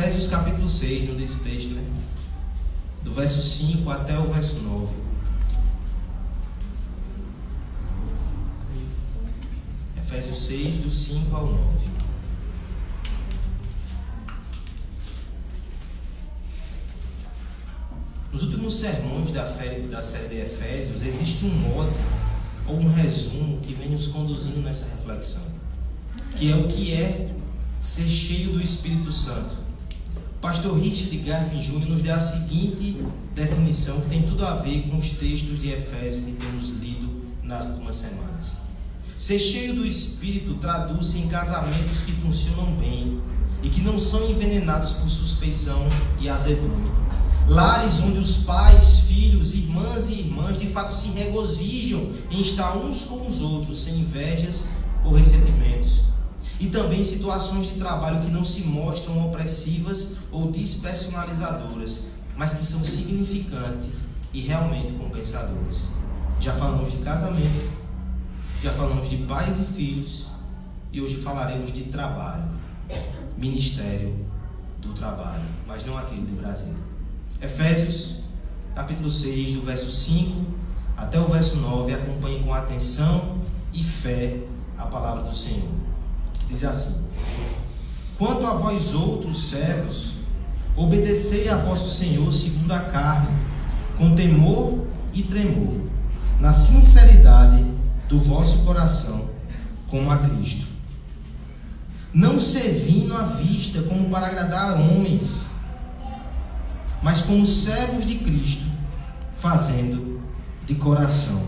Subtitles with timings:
[0.00, 1.84] Efésios capítulo 6, não desse texto, né?
[3.04, 4.94] Do verso 5 até o verso 9.
[9.98, 11.60] Efésios 6, do 5 ao 9.
[18.32, 22.00] Nos últimos sermões da, série, da série de Efésios, existe um mote
[22.66, 25.44] ou um resumo que vem nos conduzindo nessa reflexão,
[26.38, 27.34] que é o que é
[27.78, 29.59] ser cheio do Espírito Santo.
[30.40, 31.86] Pastor Richard Garfin Jr.
[31.86, 32.96] nos dá a seguinte
[33.34, 37.10] definição que tem tudo a ver com os textos de Efésios que temos lido
[37.42, 38.52] nas últimas semanas.
[39.18, 43.20] Ser cheio do Espírito traduz-se em casamentos que funcionam bem
[43.62, 45.86] e que não são envenenados por suspeição
[46.18, 46.90] e azedume.
[47.46, 53.04] Lares onde os pais, filhos, irmãs e irmãs de fato se regozijam em estar uns
[53.04, 54.70] com os outros, sem invejas
[55.04, 56.10] ou ressentimentos
[56.60, 62.84] e também situações de trabalho que não se mostram opressivas ou despersonalizadoras, mas que são
[62.84, 65.88] significantes e realmente compensadoras.
[66.38, 67.70] Já falamos de casamento,
[68.62, 70.26] já falamos de pais e filhos,
[70.92, 72.44] e hoje falaremos de trabalho,
[73.38, 74.14] ministério
[74.82, 76.74] do trabalho, mas não aquele do Brasil.
[77.40, 78.24] Efésios,
[78.74, 80.44] capítulo 6, do verso 5
[80.94, 83.38] até o verso 9, acompanhe com atenção
[83.72, 84.40] e fé
[84.76, 85.79] a palavra do Senhor.
[86.50, 86.96] Diz assim:
[88.18, 90.16] Quanto a vós outros servos,
[90.76, 93.28] obedecei a vosso Senhor segundo a carne,
[93.96, 94.84] com temor
[95.14, 95.80] e tremor,
[96.40, 97.64] na sinceridade
[98.08, 99.30] do vosso coração,
[99.88, 100.66] como a Cristo.
[102.12, 105.44] Não servindo à vista como para agradar a homens,
[107.00, 108.66] mas como servos de Cristo,
[109.36, 110.20] fazendo
[110.66, 111.40] de coração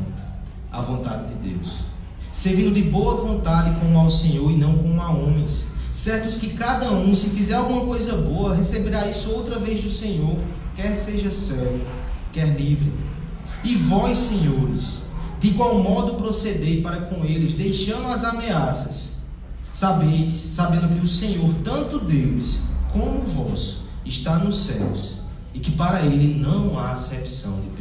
[0.71, 1.92] a vontade de Deus
[2.33, 5.73] servindo de boa vontade como ao Senhor e não como a homens.
[5.93, 10.39] Certos que cada um, se fizer alguma coisa boa, receberá isso outra vez do Senhor,
[10.75, 11.81] quer seja servo,
[12.33, 12.91] quer livre.
[13.63, 15.03] E vós, senhores,
[15.39, 19.13] de igual modo procedei para com eles, deixando as ameaças.
[19.71, 25.21] Sabeis, sabendo que o Senhor, tanto deles como vós, está nos céus,
[25.55, 27.72] e que para ele não há acepção de.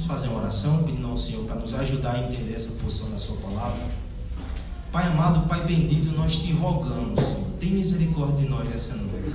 [0.00, 3.18] Vamos fazer uma oração pedindo ao Senhor para nos ajudar a entender essa porção da
[3.18, 3.82] Sua palavra.
[4.90, 9.34] Pai amado, Pai bendito, nós te rogamos, Senhor, tem misericórdia de nós nessa noite.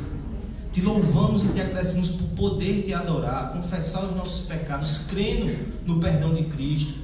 [0.71, 5.55] Te louvamos e te agradecemos por poder te adorar, confessar os nossos pecados, crendo
[5.85, 6.95] no perdão de Cristo,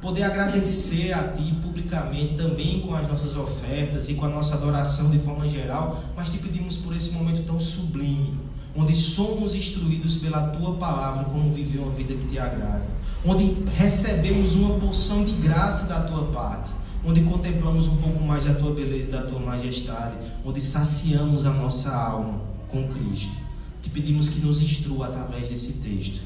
[0.00, 5.10] poder agradecer a Ti publicamente, também com as nossas ofertas e com a nossa adoração
[5.10, 8.38] de forma geral, mas te pedimos por esse momento tão sublime
[8.74, 12.86] onde somos instruídos pela tua palavra como viver uma vida que te agrada,
[13.24, 16.70] onde recebemos uma porção de graça da tua parte,
[17.04, 21.52] onde contemplamos um pouco mais da tua beleza e da tua majestade, onde saciamos a
[21.52, 23.42] nossa alma com Cristo.
[23.82, 26.22] Te pedimos que nos instrua através desse texto.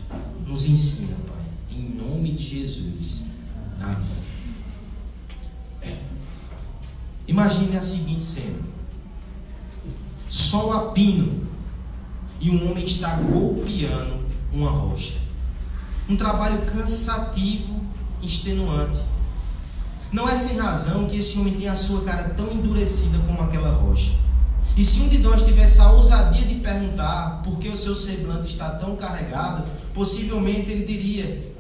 [0.47, 1.45] Nos ensina, Pai,
[1.77, 3.25] em nome de Jesus.
[3.81, 4.17] Amém.
[7.27, 8.59] Imagine a seguinte cena:
[10.29, 11.46] sol a pino
[12.41, 15.15] e um homem está golpeando uma rocha.
[16.09, 17.81] Um trabalho cansativo,
[18.23, 19.01] extenuante.
[20.13, 23.71] Não é sem razão que esse homem tem a sua cara tão endurecida como aquela
[23.71, 24.13] rocha.
[24.77, 28.47] E se um de nós tivesse a ousadia de perguntar por que o seu semblante
[28.47, 29.65] está tão carregado,
[29.95, 31.51] possivelmente ele diria: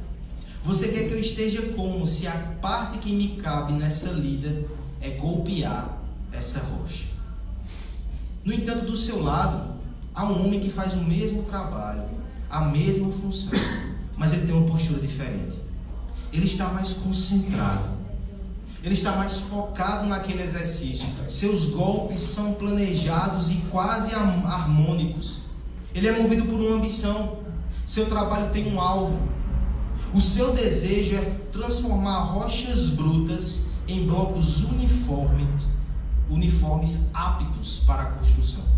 [0.62, 4.64] Você quer que eu esteja como se a parte que me cabe nessa lida
[5.00, 5.98] é golpear
[6.30, 7.06] essa rocha?
[8.44, 9.75] No entanto, do seu lado,
[10.16, 12.02] Há um homem que faz o mesmo trabalho,
[12.48, 13.52] a mesma função,
[14.16, 15.60] mas ele tem uma postura diferente.
[16.32, 17.96] Ele está mais concentrado.
[18.82, 21.06] Ele está mais focado naquele exercício.
[21.28, 25.42] Seus golpes são planejados e quase harmônicos.
[25.94, 27.38] Ele é movido por uma ambição.
[27.84, 29.20] Seu trabalho tem um alvo.
[30.14, 31.20] O seu desejo é
[31.52, 35.68] transformar rochas brutas em blocos uniformes,
[36.30, 38.75] uniformes aptos para a construção.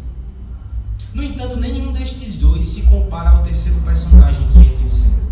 [1.15, 5.23] No entanto, nenhum destes dois se compara ao terceiro personagem que entra em cena.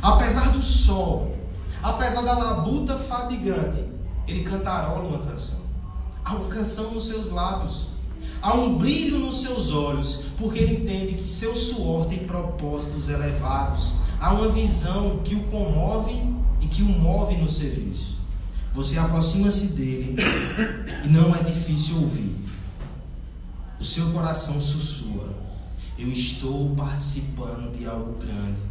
[0.00, 1.36] Apesar do sol,
[1.82, 3.84] apesar da labuta fadigante,
[4.26, 5.60] ele cantarola uma canção.
[6.24, 7.88] Há uma canção nos seus lábios.
[8.40, 13.96] Há um brilho nos seus olhos, porque ele entende que seu suor tem propósitos elevados.
[14.18, 16.18] Há uma visão que o comove
[16.60, 18.20] e que o move no serviço.
[18.72, 20.16] Você aproxima-se dele
[21.04, 22.40] e não é difícil ouvir
[23.80, 24.99] o seu coração sussurra:
[26.00, 28.62] Eu estou participando de algo grande.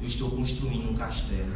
[0.00, 1.54] Eu estou construindo um castelo.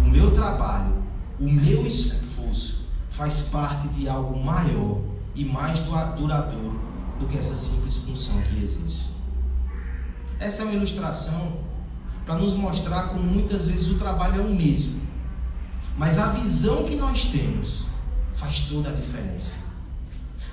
[0.00, 1.02] O meu trabalho,
[1.38, 5.02] o meu esforço faz parte de algo maior
[5.34, 6.80] e mais duradouro
[7.20, 9.10] do que essa simples função que existe.
[10.40, 11.58] Essa é uma ilustração
[12.24, 15.02] para nos mostrar como muitas vezes o trabalho é o mesmo,
[15.98, 17.88] mas a visão que nós temos
[18.32, 19.67] faz toda a diferença.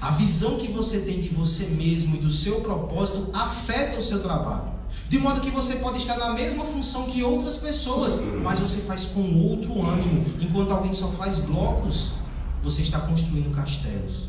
[0.06, 4.22] A visão que você tem de você mesmo e do seu propósito afeta o seu
[4.22, 4.72] trabalho.
[5.10, 9.08] De modo que você pode estar na mesma função que outras pessoas, mas você faz
[9.08, 10.24] com outro ânimo.
[10.40, 12.18] Enquanto alguém só faz blocos,
[12.62, 14.28] você está construindo castelos.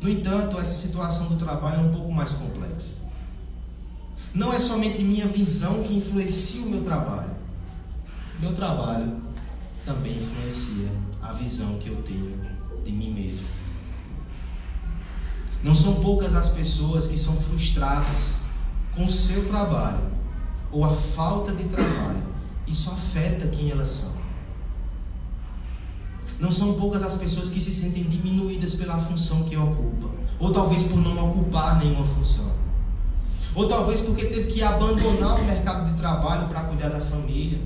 [0.00, 3.02] No entanto, essa situação do trabalho é um pouco mais complexa.
[4.32, 7.36] Não é somente minha visão que influencia o meu trabalho.
[8.40, 9.20] Meu trabalho
[9.84, 10.88] também influencia
[11.20, 12.40] a visão que eu tenho
[12.82, 13.57] de mim mesmo.
[15.62, 18.38] Não são poucas as pessoas que são frustradas
[18.94, 20.06] com o seu trabalho
[20.70, 22.22] ou a falta de trabalho.
[22.66, 24.18] Isso afeta quem elas são.
[26.38, 30.84] Não são poucas as pessoas que se sentem diminuídas pela função que ocupam, ou talvez
[30.84, 32.52] por não ocupar nenhuma função,
[33.56, 37.58] ou talvez porque teve que abandonar o mercado de trabalho para cuidar da família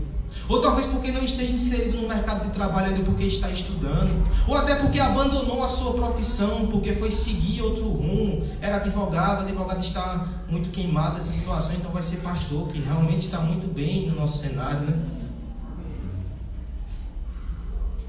[0.48, 4.26] ou talvez porque não esteja inserido no mercado de trabalho ainda porque está estudando.
[4.46, 8.46] Ou até porque abandonou a sua profissão, porque foi seguir outro rumo.
[8.60, 13.40] Era advogado, advogado está muito queimado nessa situação, então vai ser pastor, que realmente está
[13.40, 14.98] muito bem no nosso cenário, né?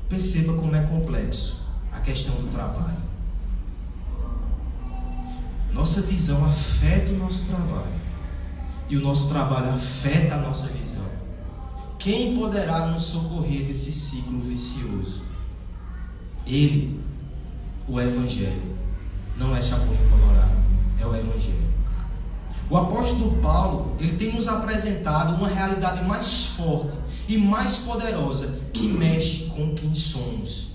[0.09, 3.03] Perceba como é complexo a questão do trabalho.
[5.73, 8.03] Nossa visão afeta o nosso trabalho.
[8.89, 10.82] E o nosso trabalho afeta a nossa visão.
[12.03, 15.21] Quem poderá nos socorrer desse ciclo vicioso?
[16.45, 16.99] Ele,
[17.87, 18.75] o Evangelho.
[19.37, 20.51] Não é Chapolin Colorado,
[20.99, 21.73] é o Evangelho.
[22.69, 26.93] O apóstolo Paulo, ele tem nos apresentado uma realidade mais forte
[27.29, 30.73] e mais poderosa que mexe com quem somos.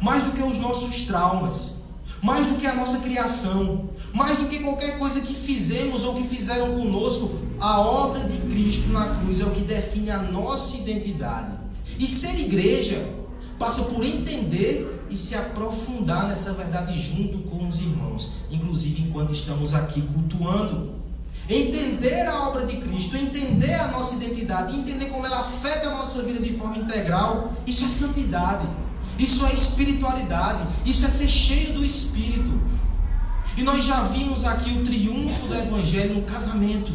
[0.00, 1.84] Mais do que os nossos traumas,
[2.20, 6.24] mais do que a nossa criação, mais do que qualquer coisa que fizemos ou que
[6.24, 11.52] fizeram conosco, a obra de Cristo na cruz é o que define a nossa identidade.
[11.98, 13.06] E ser igreja
[13.58, 19.74] passa por entender e se aprofundar nessa verdade junto com os irmãos, inclusive enquanto estamos
[19.74, 20.94] aqui cultuando.
[21.46, 26.22] Entender a obra de Cristo, entender a nossa identidade, entender como ela afeta a nossa
[26.22, 28.66] vida de forma integral, isso é santidade,
[29.18, 32.75] isso é espiritualidade, isso é ser cheio do Espírito.
[33.56, 36.92] E nós já vimos aqui o triunfo do Evangelho no casamento.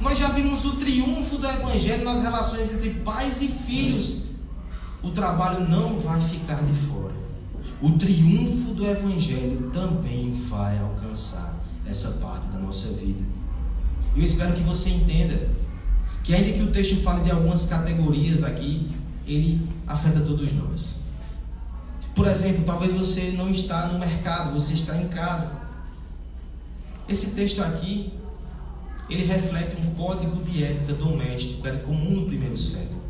[0.00, 4.26] Nós já vimos o triunfo do Evangelho nas relações entre pais e filhos.
[5.02, 7.12] O trabalho não vai ficar de fora.
[7.80, 11.56] O triunfo do Evangelho também vai alcançar
[11.86, 13.22] essa parte da nossa vida.
[14.16, 15.48] Eu espero que você entenda
[16.24, 18.90] que, ainda que o texto fale de algumas categorias aqui,
[19.26, 21.02] ele afeta todos nós.
[22.14, 25.61] Por exemplo, talvez você não está no mercado, você está em casa.
[27.08, 28.12] Esse texto aqui
[29.10, 33.02] ele reflete um código de ética doméstico que era comum no primeiro século.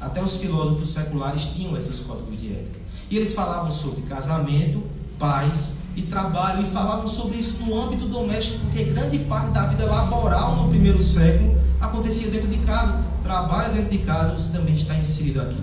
[0.00, 2.80] Até os filósofos seculares tinham esses códigos de ética.
[3.10, 4.82] E eles falavam sobre casamento,
[5.18, 9.86] paz e trabalho, e falavam sobre isso no âmbito doméstico, porque grande parte da vida
[9.86, 13.04] laboral no primeiro século acontecia dentro de casa.
[13.22, 15.60] Trabalha dentro de casa, você também está inserido aqui.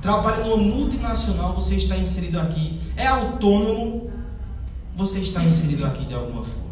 [0.00, 2.80] Trabalha numa multinacional, você está inserido aqui.
[2.96, 4.10] É autônomo,
[4.96, 6.63] você está inserido aqui de alguma forma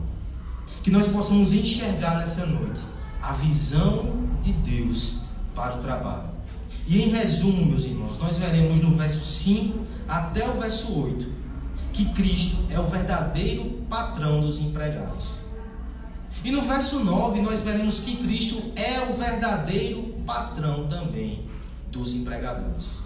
[0.83, 2.83] que nós possamos enxergar nessa noite
[3.23, 5.21] a visão de Deus
[5.55, 6.31] para o trabalho.
[6.87, 11.43] E em resumo, meus irmãos, nós veremos no verso 5 até o verso 8
[11.93, 15.37] que Cristo é o verdadeiro patrão dos empregados.
[16.43, 21.47] E no verso 9 nós veremos que Cristo é o verdadeiro patrão também
[21.93, 23.01] dos empregadores.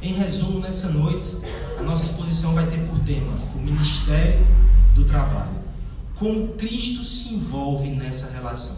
[0.00, 1.26] Em resumo, nessa noite,
[1.78, 4.46] a nossa exposição vai ter por tema o ministério
[4.94, 5.61] do trabalho
[6.22, 8.76] como Cristo se envolve nessa relação.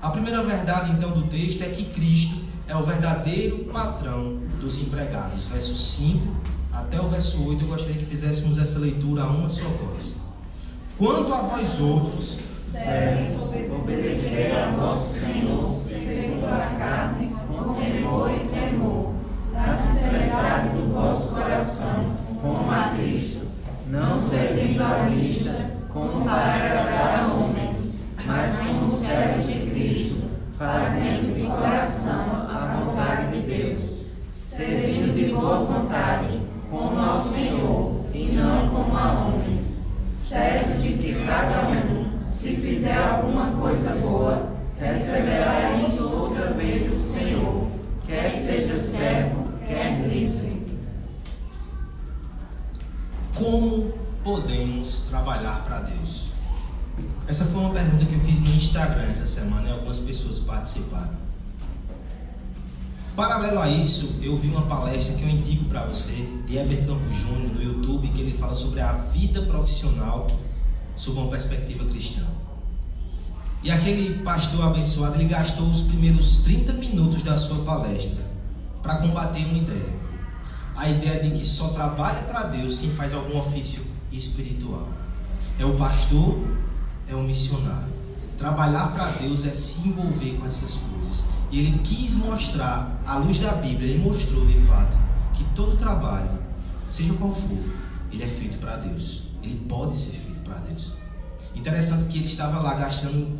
[0.00, 5.44] A primeira verdade, então, do texto é que Cristo é o verdadeiro patrão dos empregados.
[5.48, 6.26] Verso 5
[6.72, 10.20] até o verso 8, eu gostaria que fizéssemos essa leitura a uma só voz.
[10.96, 13.42] Quanto a vós outros, servos,
[13.78, 19.12] obedecer a vosso Senhor, segundo a carne, com temor e tremor,
[19.52, 23.46] na sinceridade do vosso coração, como a Cristo,
[23.88, 27.94] não servindo à vista, como para agradar a homens,
[28.24, 30.22] mas como servos de Cristo,
[30.56, 34.00] fazendo de coração a vontade de Deus,
[34.32, 41.26] servindo de boa vontade, como ao Senhor e não como a homens, certo de que
[41.26, 47.66] cada um, se fizer alguma coisa boa, receberá isso outra vez do Senhor,
[48.06, 50.50] quer seja servo, quer livre.
[53.36, 53.79] Como
[54.40, 56.30] podemos trabalhar para Deus?
[57.26, 61.20] Essa foi uma pergunta que eu fiz no Instagram essa semana e algumas pessoas participaram.
[63.14, 67.16] Paralelo a isso, eu vi uma palestra que eu indico para você, de Eber Campos
[67.16, 70.26] Júnior, no YouTube, que ele fala sobre a vida profissional
[70.96, 72.24] sob uma perspectiva cristã.
[73.62, 78.24] E aquele pastor abençoado, ele gastou os primeiros 30 minutos da sua palestra
[78.82, 80.00] para combater uma ideia.
[80.74, 84.88] A ideia de que só trabalha para Deus quem faz algum ofício espiritual.
[85.58, 86.38] É o pastor,
[87.08, 87.92] é o missionário.
[88.38, 91.24] Trabalhar para Deus é se envolver com essas coisas.
[91.50, 94.96] E ele quis mostrar, à luz da Bíblia, e mostrou de fato,
[95.34, 96.30] que todo trabalho,
[96.88, 97.58] seja qual for,
[98.12, 99.24] ele é feito para Deus.
[99.42, 100.92] Ele pode ser feito para Deus.
[101.54, 103.38] Interessante que ele estava lá gastando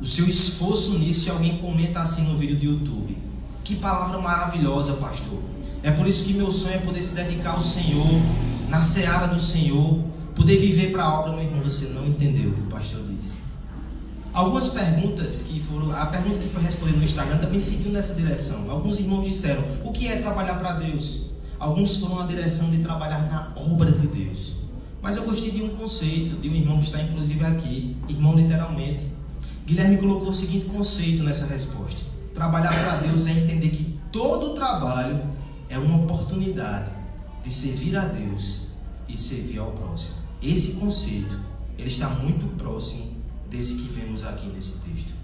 [0.00, 3.16] o seu esforço nisso e alguém comenta assim no vídeo do YouTube.
[3.64, 5.40] Que palavra maravilhosa, pastor.
[5.82, 8.06] É por isso que meu sonho é poder se dedicar ao Senhor,
[8.68, 10.04] na seara do Senhor,
[10.34, 11.62] poder viver para a obra, meu irmão.
[11.62, 13.36] Você não entendeu o que o pastor disse.
[14.32, 15.90] Algumas perguntas que foram.
[15.92, 18.70] A pergunta que foi respondida no Instagram também seguiu nessa direção.
[18.70, 21.30] Alguns irmãos disseram: o que é trabalhar para Deus?
[21.58, 24.56] Alguns foram na direção de trabalhar na obra de Deus.
[25.00, 29.06] Mas eu gostei de um conceito, de um irmão que está inclusive aqui, irmão literalmente.
[29.64, 32.02] Guilherme colocou o seguinte conceito nessa resposta:
[32.34, 35.18] trabalhar para Deus é entender que todo trabalho
[35.70, 36.95] é uma oportunidade
[37.46, 38.70] de servir a Deus
[39.08, 40.16] e servir ao próximo.
[40.42, 41.40] Esse conceito
[41.78, 45.14] ele está muito próximo desse que vemos aqui nesse texto.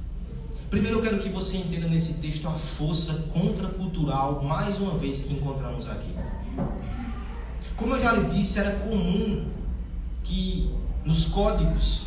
[0.71, 5.35] Primeiro eu quero que você entenda nesse texto a força contracultural, mais uma vez, que
[5.35, 6.15] encontramos aqui.
[7.77, 9.45] Como eu já lhe disse, era comum
[10.23, 10.73] que
[11.05, 12.05] nos códigos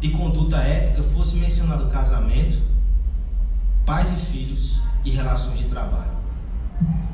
[0.00, 2.60] de conduta ética fosse mencionado casamento,
[3.86, 6.10] pais e filhos e relações de trabalho.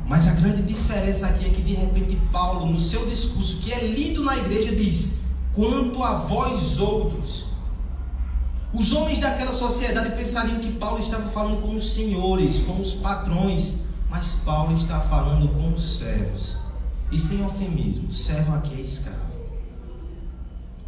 [0.08, 3.86] Mas a grande diferença aqui é que de repente Paulo, no seu discurso que é
[3.88, 5.18] lido na igreja, diz:
[5.52, 7.48] Quanto a vós outros,
[8.72, 13.82] os homens daquela sociedade pensariam que Paulo estava falando com os senhores, com os patrões,
[14.08, 16.58] mas Paulo está falando com os servos.
[17.12, 19.18] E sem eufemismo, servo aqui é escravo.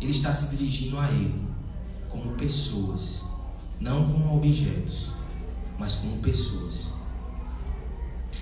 [0.00, 1.46] Ele está se dirigindo a ele
[2.08, 3.26] como pessoas,
[3.78, 5.12] não como objetos,
[5.78, 6.89] mas como pessoas.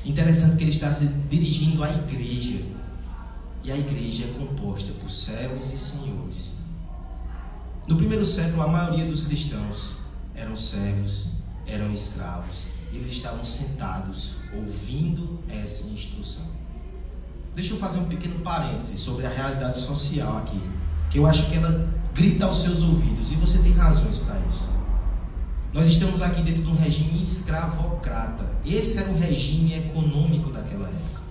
[0.05, 2.63] Interessante que ele está se dirigindo à igreja.
[3.65, 6.55] E a igreja é composta por servos e senhores.
[7.87, 9.97] No primeiro século, a maioria dos cristãos
[10.35, 11.33] eram servos,
[11.67, 12.69] eram escravos.
[12.93, 16.47] Eles estavam sentados ouvindo essa instrução.
[17.55, 20.61] Deixa eu fazer um pequeno parêntese sobre a realidade social aqui,
[21.11, 24.78] que eu acho que ela grita aos seus ouvidos, e você tem razões para isso.
[25.73, 28.45] Nós estamos aqui dentro de um regime escravocrata.
[28.65, 31.23] Esse era o regime econômico daquela época.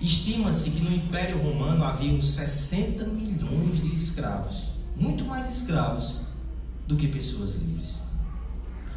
[0.00, 6.20] Estima-se que no Império Romano havia uns 60 milhões de escravos muito mais escravos
[6.86, 8.02] do que pessoas livres.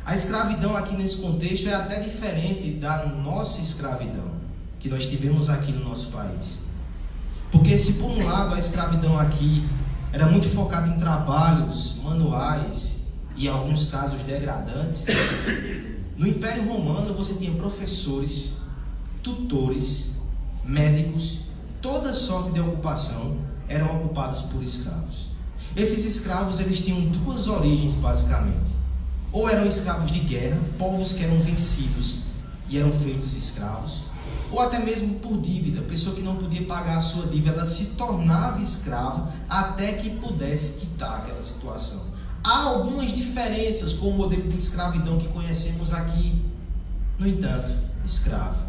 [0.05, 4.37] A escravidão aqui nesse contexto é até diferente da nossa escravidão
[4.79, 6.59] que nós tivemos aqui no nosso país.
[7.51, 9.67] Porque se por um lado a escravidão aqui
[10.13, 12.96] era muito focada em trabalhos manuais
[13.37, 15.05] e alguns casos degradantes,
[16.17, 18.57] no Império Romano você tinha professores,
[19.21, 20.15] tutores,
[20.65, 21.41] médicos,
[21.81, 25.31] toda sorte de ocupação eram ocupados por escravos.
[25.75, 28.75] Esses escravos eles tinham duas origens basicamente.
[29.31, 32.23] Ou eram escravos de guerra, povos que eram vencidos
[32.69, 34.05] e eram feitos escravos,
[34.51, 37.95] ou até mesmo por dívida, pessoa que não podia pagar a sua dívida, ela se
[37.95, 42.06] tornava escravo até que pudesse quitar aquela situação.
[42.47, 46.41] Há algumas diferenças com o modelo de escravidão que conhecemos aqui.
[47.19, 47.73] No entanto,
[48.05, 48.61] escravo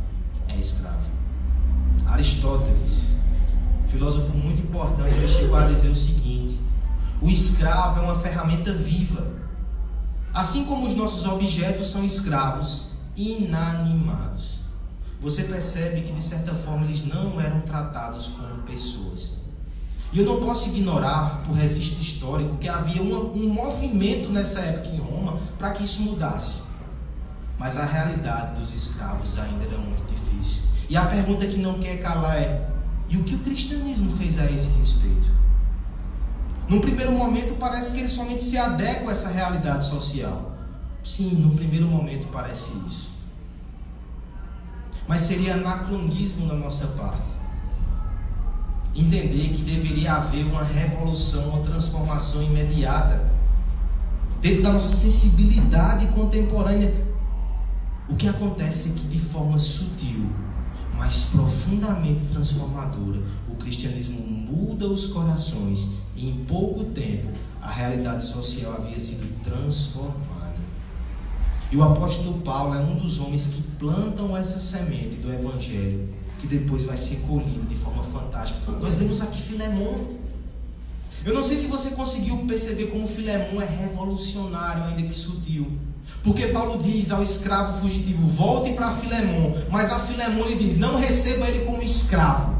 [0.49, 1.07] é escravo.
[2.05, 3.19] Aristóteles,
[3.87, 6.59] filósofo muito importante, ele chegou a dizer o seguinte:
[7.23, 9.25] o escravo é uma ferramenta viva.
[10.35, 14.59] Assim como os nossos objetos são escravos inanimados.
[15.21, 19.38] Você percebe que de certa forma eles não eram tratados como pessoas.
[20.13, 24.89] E eu não posso ignorar, por registro histórico, que havia um, um movimento nessa época
[24.89, 26.63] em Roma para que isso mudasse.
[27.59, 30.63] Mas a realidade dos escravos ainda era muito difícil.
[30.89, 32.71] E a pergunta que não quer calar é:
[33.09, 35.29] e o que o cristianismo fez a esse respeito?
[36.69, 40.53] Num primeiro momento, parece que ele somente se adequa a essa realidade social.
[41.03, 43.11] Sim, no primeiro momento parece isso.
[45.07, 47.38] Mas seria anacronismo da nossa parte
[49.01, 53.31] entender que deveria haver uma revolução, uma transformação imediata
[54.41, 56.93] dentro da nossa sensibilidade contemporânea.
[58.09, 60.31] O que acontece é que de forma sutil,
[60.97, 67.29] mas profundamente transformadora, o cristianismo muda os corações e em pouco tempo
[67.61, 70.29] a realidade social havia sido transformada.
[71.71, 76.47] E o apóstolo Paulo é um dos homens que plantam essa semente do evangelho, que
[76.47, 78.73] depois vai ser colhido de forma fantástica.
[78.73, 80.17] Nós vemos aqui Filemão.
[81.25, 85.71] Eu não sei se você conseguiu perceber como Filemão é revolucionário, ainda que sutil.
[86.23, 89.53] Porque Paulo diz ao escravo fugitivo: volte para Filemão.
[89.71, 92.57] Mas a Filemão ele diz: não receba ele como escravo,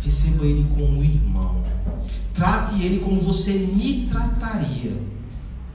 [0.00, 1.64] receba ele como irmão.
[2.34, 4.96] Trate ele como você me trataria.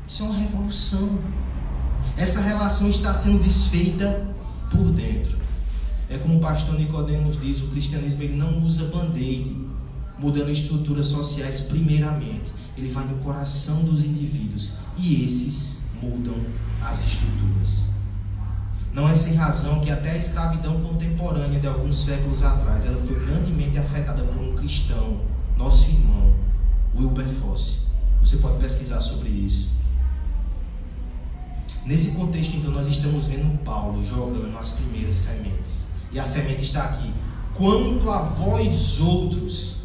[0.07, 1.19] Isso é uma revolução.
[2.17, 4.27] Essa relação está sendo desfeita
[4.69, 5.32] por dentro.
[6.13, 9.57] É como o pastor Nicodemos diz: o cristianismo ele não usa band-aid,
[10.19, 12.53] mudando estruturas sociais primeiramente.
[12.77, 16.35] Ele vai no coração dos indivíduos e esses mudam
[16.83, 17.85] as estruturas.
[18.93, 23.19] Não é sem razão que até a escravidão contemporânea de alguns séculos atrás, ela foi
[23.25, 25.19] grandemente afetada por um cristão,
[25.57, 26.31] nosso irmão,
[26.95, 27.87] Wilberforce.
[28.21, 29.71] Você pode pesquisar sobre isso.
[31.87, 35.82] Nesse contexto, então, nós estamos vendo Paulo jogando as primeiras sementes.
[36.13, 37.11] E a semente está aqui.
[37.55, 39.83] Quanto a vós outros,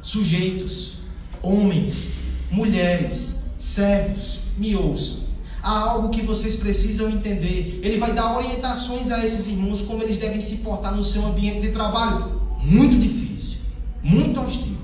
[0.00, 1.02] sujeitos,
[1.42, 2.14] homens,
[2.50, 5.22] mulheres, servos, me ouçam.
[5.62, 7.80] Há algo que vocês precisam entender.
[7.82, 11.60] Ele vai dar orientações a esses irmãos como eles devem se portar no seu ambiente
[11.60, 12.40] de trabalho.
[12.60, 13.58] Muito difícil,
[14.02, 14.76] muito hostil.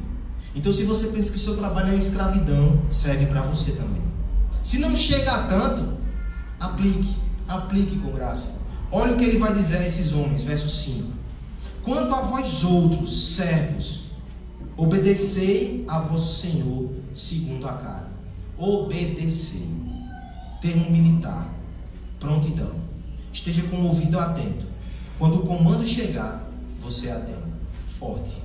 [0.55, 4.03] Então, se você pensa que o seu trabalho é uma escravidão, serve para você também.
[4.63, 5.99] Se não chega a tanto,
[6.59, 7.17] aplique,
[7.49, 8.58] aplique com graça.
[8.91, 11.13] Olha o que ele vai dizer a esses homens, verso 5.
[11.83, 14.09] Quanto a vós outros, servos,
[14.77, 18.09] obedecei a vosso Senhor segundo a carne.
[18.57, 19.69] Obedecei
[20.61, 21.55] termo militar,
[22.19, 22.73] prontidão.
[23.33, 24.67] Esteja com o ouvido atento.
[25.19, 27.39] Quando o comando chegar, você atende.
[27.99, 28.43] Forte.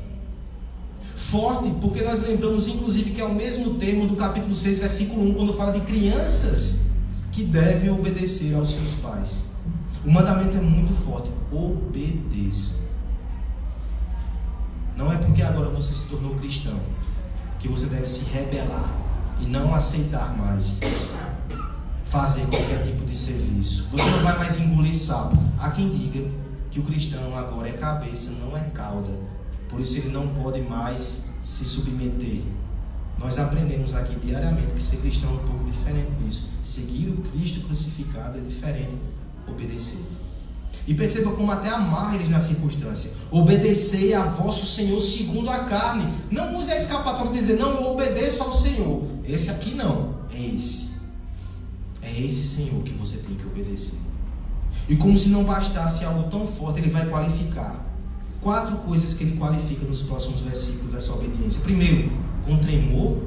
[1.16, 5.34] Forte, porque nós lembramos, inclusive, que é o mesmo termo do capítulo 6, versículo 1,
[5.36, 6.88] quando fala de crianças
[7.32, 9.53] que devem obedecer aos seus pais.
[10.06, 11.32] O mandamento é muito forte.
[11.52, 12.84] Obedeça.
[14.98, 16.80] Não é porque agora você se tornou cristão
[17.60, 18.92] que você deve se rebelar
[19.40, 20.82] e não aceitar mais
[22.06, 23.90] fazer qualquer tipo de serviço.
[23.92, 25.38] Você não vai mais engolir sapo.
[25.58, 26.30] Há quem diga
[26.70, 29.12] que o cristão agora é cabeça, não é cauda.
[29.70, 32.42] Por isso ele não pode mais se submeter.
[33.18, 36.52] Nós aprendemos aqui diariamente que ser cristão é um pouco diferente disso.
[36.62, 38.98] Seguir o Cristo crucificado é diferente.
[39.48, 40.00] Obedecer.
[40.86, 43.12] E perceba como até amarra eles na circunstância.
[43.32, 46.12] Obedecei a vosso Senhor segundo a carne.
[46.30, 49.04] Não use a escapatória de dizer, não, eu obedeço ao Senhor.
[49.26, 50.92] Esse aqui não, é esse.
[52.02, 54.00] É esse Senhor que você tem que obedecer.
[54.90, 57.86] E como se não bastasse algo tão forte, ele vai qualificar.
[58.42, 61.62] Quatro coisas que ele qualifica nos próximos versículos dessa obediência.
[61.62, 62.12] Primeiro,
[62.46, 63.24] com tremor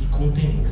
[0.00, 0.66] e com temor.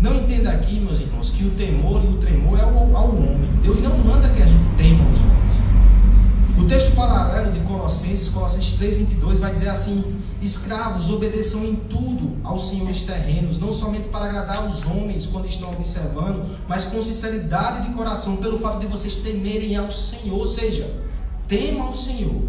[0.00, 3.48] Não entenda aqui, meus irmãos, que o temor e o tremor é ao, ao homem.
[3.62, 5.62] Deus não manda que a gente tema os homens.
[6.58, 12.36] O texto paralelo de Colossenses, Colossenses 3, 22, vai dizer assim: Escravos, obedeçam em tudo
[12.44, 17.88] aos senhores terrenos, não somente para agradar os homens quando estão observando, mas com sinceridade
[17.88, 21.02] de coração, pelo fato de vocês temerem ao Senhor, ou seja,
[21.48, 22.42] tema ao Senhor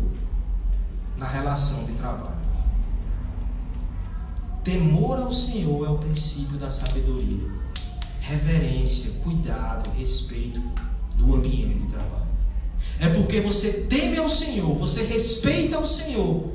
[1.17, 2.34] na relação de trabalho.
[4.65, 7.47] Temor ao Senhor é o princípio da sabedoria.
[8.19, 10.59] Reverência, cuidado, respeito
[11.15, 12.25] do ambiente de trabalho.
[12.99, 16.51] É porque você teme ao Senhor, você respeita ao Senhor,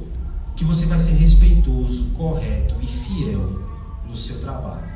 [0.57, 3.63] que você vai ser respeitoso, correto e fiel
[4.05, 4.91] no seu trabalho.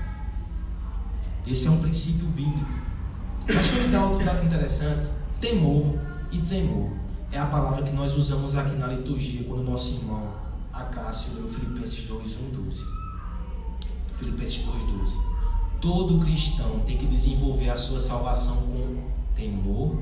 [1.47, 2.83] Esse é um princípio bíblico.
[3.47, 5.07] Deixa eu dar outro dado interessante:
[5.41, 6.01] temor
[6.33, 6.91] e tremor
[7.31, 10.35] é a palavra que nós usamos aqui na liturgia quando nosso irmão
[10.73, 12.94] Acácio leu Filipenses 2, 1, 12.
[14.25, 15.19] Filipenses 2, 12.
[15.81, 18.97] Todo cristão tem que desenvolver a sua salvação com
[19.35, 19.99] temor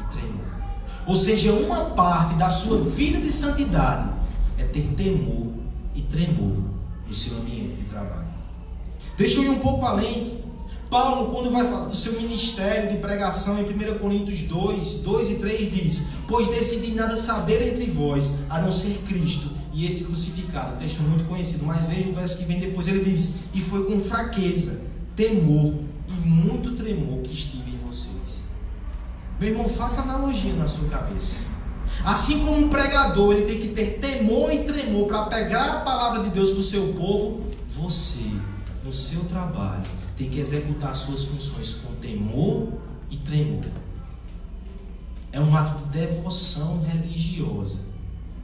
[0.00, 0.60] e tremor.
[1.06, 4.12] Ou seja, uma parte da sua vida de santidade
[4.56, 5.48] é ter temor
[5.94, 6.56] e tremor
[7.06, 8.28] no seu ambiente de trabalho.
[9.16, 10.38] Deixa eu ir um pouco além.
[10.88, 15.34] Paulo, quando vai falar do seu ministério de pregação em 1 Coríntios 2, 2 e
[15.36, 20.76] 3, diz: Pois decidi nada saber entre vós, a não ser Cristo e esse crucificado.
[20.78, 24.00] texto muito conhecido, mas veja o verso que vem depois: ele diz: E foi com
[24.00, 24.82] fraqueza,
[25.14, 25.74] temor
[26.08, 28.42] e muito tremor que estive em vocês.
[29.38, 31.50] Meu irmão, faça analogia na sua cabeça.
[32.04, 36.22] Assim como um pregador, ele tem que ter temor e tremor para pegar a palavra
[36.22, 38.30] de Deus para o seu povo, você,
[38.84, 39.84] no seu trabalho,
[40.16, 42.68] tem que executar suas funções com temor
[43.10, 43.64] e tremor.
[45.32, 47.78] É um ato de devoção religiosa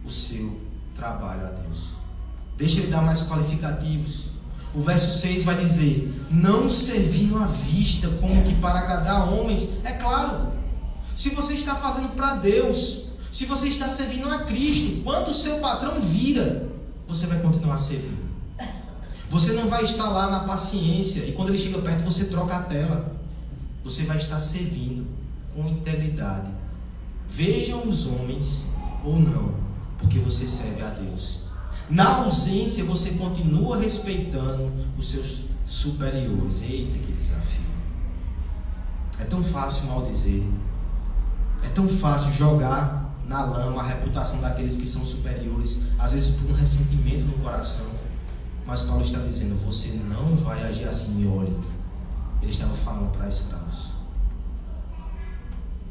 [0.05, 0.66] o seu
[0.97, 1.93] trabalho a Deus.
[2.57, 4.31] Deixa ele dar mais qualificativos.
[4.75, 9.81] O verso 6 vai dizer: Não servindo à vista como que para agradar homens.
[9.85, 10.53] É claro,
[11.15, 15.59] se você está fazendo para Deus, se você está servindo a Cristo, quando o seu
[15.61, 16.69] patrão vira,
[17.07, 18.27] você vai continuar servindo.
[19.29, 22.63] Você não vai estar lá na paciência e quando ele chega perto você troca a
[22.63, 23.17] tela.
[23.83, 25.07] Você vai estar servindo
[25.55, 26.51] com integridade.
[27.29, 28.67] Vejam os homens
[29.05, 29.55] ou não,
[30.07, 31.47] porque você serve a Deus.
[31.91, 36.63] Na ausência, você continua respeitando os seus superiores.
[36.63, 37.67] Eita, que desafio.
[39.19, 40.45] É tão fácil maldizer.
[41.65, 46.51] É tão fácil jogar na lama a reputação daqueles que são superiores, às vezes por
[46.51, 47.87] um ressentimento no coração.
[48.65, 51.57] Mas Paulo está dizendo: você não vai agir assim, e olhe.
[52.41, 53.93] Ele estava falando para escravos.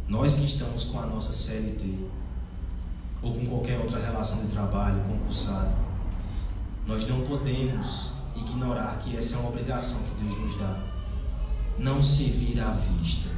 [0.08, 2.06] Nós que estamos com a nossa CLT,
[3.26, 5.74] ou com qualquer outra relação de trabalho, concursado,
[6.86, 10.84] nós não podemos ignorar que essa é uma obrigação que Deus nos dá.
[11.80, 13.30] Não servir à vista,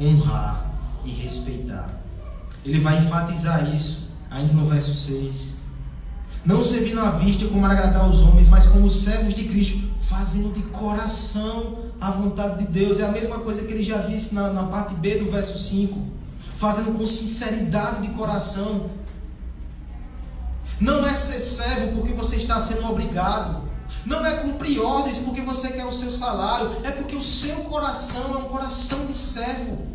[0.00, 0.72] honrar
[1.04, 2.00] e respeitar.
[2.64, 5.56] Ele vai enfatizar isso ainda no verso 6.
[6.46, 10.62] Não servindo à vista como agradar aos homens, mas como servos de Cristo, fazendo de
[10.62, 12.98] coração a vontade de Deus.
[12.98, 16.00] É a mesma coisa que ele já disse na, na parte B do verso 5.
[16.56, 19.01] Fazendo com sinceridade de coração.
[20.80, 23.62] Não é ser servo porque você está sendo obrigado.
[24.04, 26.70] Não é cumprir ordens porque você quer o seu salário.
[26.84, 29.86] É porque o seu coração é um coração de servo.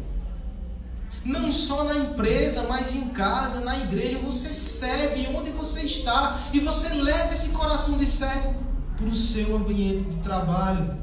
[1.26, 6.62] Não só na empresa, mas em casa, na igreja, você serve onde você está e
[6.62, 8.56] você leva esse coração de servo
[8.96, 10.98] para o seu ambiente de trabalho.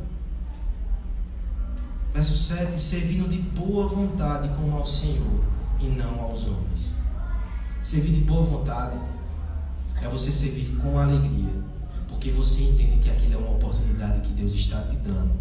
[2.15, 5.45] Verso 7: servindo de boa vontade como ao Senhor
[5.79, 6.95] e não aos homens.
[7.83, 8.97] Servir de boa vontade
[10.05, 11.55] é você servir com alegria,
[12.09, 15.33] porque você entende que aquilo é uma oportunidade que Deus está te dando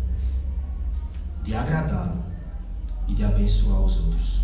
[1.43, 2.23] de agradá-lo
[3.09, 4.39] e de abençoar os outros.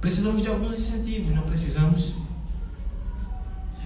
[0.00, 2.22] Precisamos de alguns incentivos, não precisamos?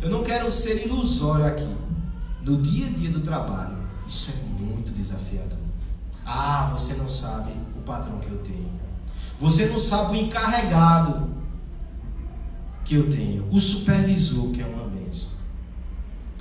[0.01, 1.77] Eu não quero ser ilusório aqui.
[2.43, 3.77] No dia a dia do trabalho,
[4.07, 5.59] isso é muito desafiador.
[6.25, 8.71] Ah, você não sabe o patrão que eu tenho.
[9.41, 11.36] Você não sabe o encarregado
[12.87, 13.45] que eu tenho.
[13.51, 15.31] O supervisor, que é uma bênção.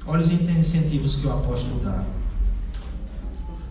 [0.06, 2.06] Olha os incentivos que o apóstolo dá.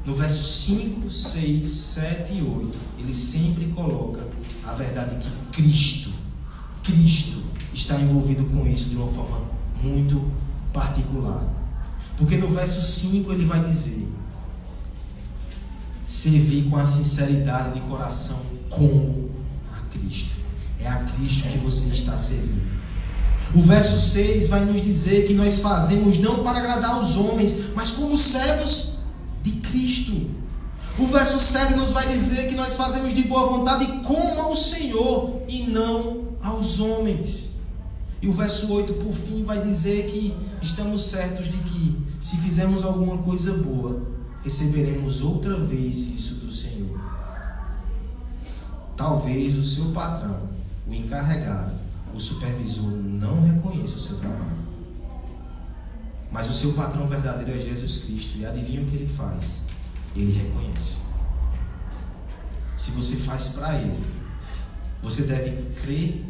[0.04, 4.20] No verso 5, 6, 7 e 8, ele sempre coloca
[4.64, 6.10] a verdade que Cristo,
[6.82, 9.40] Cristo está envolvido com isso de uma forma
[9.82, 10.30] muito
[10.72, 11.42] particular.
[12.18, 14.06] Porque no verso 5 ele vai dizer:
[16.06, 19.23] servir com a sinceridade de coração como.
[20.84, 22.62] É a Cristo que você está servindo.
[23.54, 27.92] O verso 6 vai nos dizer que nós fazemos não para agradar os homens, mas
[27.92, 29.04] como servos
[29.42, 30.30] de Cristo.
[30.98, 35.42] O verso 7 nos vai dizer que nós fazemos de boa vontade como ao Senhor
[35.48, 37.54] e não aos homens.
[38.20, 42.84] E o verso 8, por fim, vai dizer que estamos certos de que, se fizermos
[42.84, 44.02] alguma coisa boa,
[44.42, 46.98] receberemos outra vez isso do Senhor.
[48.96, 50.53] Talvez o seu patrão,
[50.94, 51.74] o encarregado,
[52.14, 54.64] o supervisor não reconheça o seu trabalho.
[56.30, 58.38] Mas o seu patrão verdadeiro é Jesus Cristo.
[58.38, 59.64] E adivinha o que ele faz?
[60.16, 60.98] ele reconhece.
[62.76, 64.04] Se você faz para ele,
[65.02, 66.24] você deve crer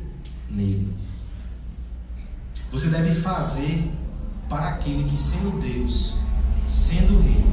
[0.50, 0.94] nele.
[2.70, 3.90] Você deve fazer
[4.48, 6.18] para aquele que, sendo Deus,
[6.66, 7.44] sendo Rei,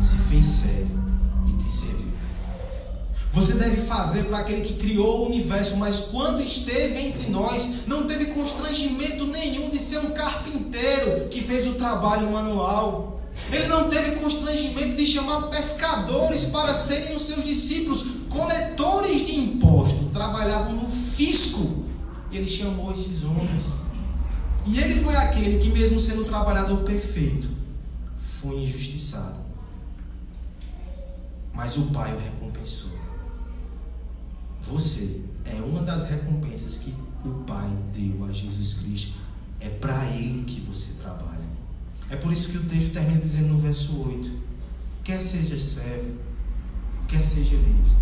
[0.00, 0.99] se fez servo.
[3.32, 8.04] Você deve fazer para aquele que criou o universo, mas quando esteve entre nós, não
[8.04, 13.20] teve constrangimento nenhum de ser um carpinteiro que fez o trabalho manual.
[13.52, 20.10] Ele não teve constrangimento de chamar pescadores para serem os seus discípulos, coletores de imposto,
[20.12, 21.84] trabalhavam no fisco.
[22.32, 23.78] Ele chamou esses homens.
[24.66, 27.48] E ele foi aquele que, mesmo sendo trabalhador perfeito,
[28.40, 29.38] foi injustiçado.
[31.54, 32.99] Mas o Pai o recompensou.
[34.70, 39.18] Você é uma das recompensas que o Pai deu a Jesus Cristo.
[39.60, 41.44] É para Ele que você trabalha.
[42.08, 44.30] É por isso que o texto termina dizendo no verso 8:
[45.02, 46.14] quer seja servo,
[47.08, 48.00] quer seja livre.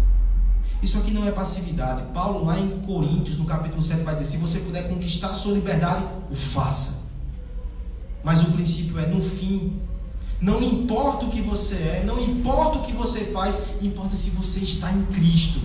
[0.82, 2.12] Isso aqui não é passividade.
[2.12, 5.54] Paulo, lá em Coríntios, no capítulo 7, vai dizer: se você puder conquistar a sua
[5.54, 7.08] liberdade, o faça.
[8.22, 9.80] Mas o princípio é no fim.
[10.40, 14.60] Não importa o que você é, não importa o que você faz, importa se você
[14.60, 15.60] está em Cristo.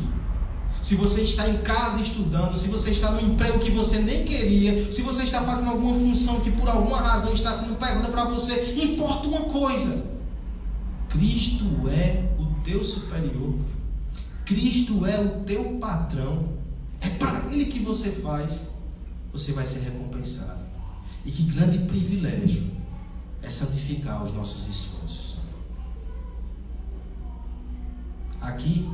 [0.84, 4.91] Se você está em casa estudando, se você está no emprego que você nem queria,
[4.91, 8.76] se você está fazendo alguma função que por alguma razão está sendo pesada para você,
[8.84, 10.12] importa uma coisa:
[11.08, 13.56] Cristo é o teu superior,
[14.46, 16.50] Cristo é o teu patrão,
[17.00, 18.72] é para Ele que você faz,
[19.32, 20.63] você vai ser recompensado.
[21.24, 22.69] E que grande privilégio
[23.41, 25.38] é santificar os nossos esforços.
[28.41, 28.86] Aqui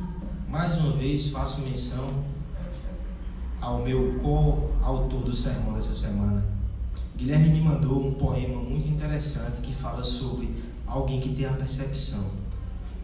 [0.50, 2.24] mais uma vez faço menção
[3.60, 6.44] ao meu co-autor do sermão dessa semana.
[7.16, 10.52] Guilherme me mandou um poema muito interessante que fala sobre
[10.86, 12.30] alguém que tem a percepção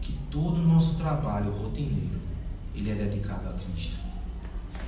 [0.01, 2.19] que todo o nosso trabalho rotineiro
[2.75, 3.95] ele é dedicado a Cristo.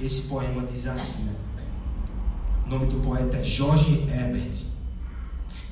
[0.02, 1.30] Esse poema diz assim:
[2.66, 4.68] o nome do poeta é Jorge Herbert.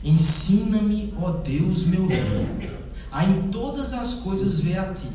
[0.03, 2.76] Ensina-me, ó Deus meu rei,
[3.11, 5.07] a em todas as coisas ver a ti,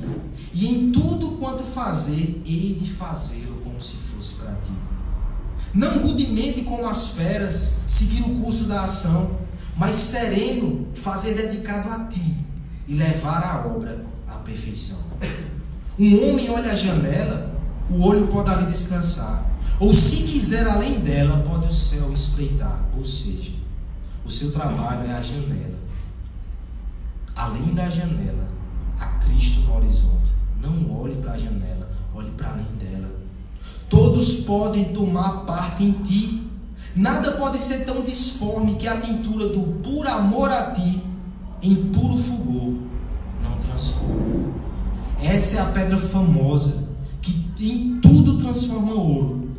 [0.53, 4.73] e em tudo quanto fazer, hei de fazê-lo como se fosse para ti.
[5.75, 9.39] Não rudemente como as feras, seguir o curso da ação,
[9.77, 12.37] mas sereno, fazer dedicado a ti
[12.87, 14.99] e levar a obra à perfeição.
[15.99, 17.55] Um homem olha a janela,
[17.91, 23.05] o olho pode ali descansar, ou se quiser além dela, pode o céu espreitar, ou
[23.05, 23.53] seja,
[24.25, 25.72] o seu trabalho é a janela
[27.35, 28.49] além da janela,
[28.99, 30.33] a Cristo no horizonte.
[30.63, 33.11] Não olhe para a janela, olhe para além dela.
[33.89, 36.51] Todos podem tomar parte em ti.
[36.95, 41.03] Nada pode ser tão disforme que a tintura do por amor a ti,
[41.63, 42.75] em puro fulgor,
[43.43, 44.53] não transforma.
[45.23, 46.91] Essa é a pedra famosa
[47.23, 49.51] que em tudo transforma ouro.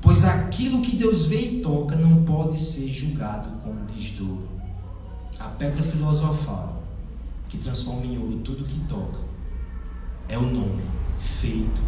[0.00, 4.48] Pois aquilo que Deus vê e toca não pode ser julgado como desdouro.
[5.38, 6.77] A pedra filosofal
[7.48, 9.18] que transforma em ouro tudo que toca.
[10.28, 10.82] É o nome
[11.18, 11.80] feito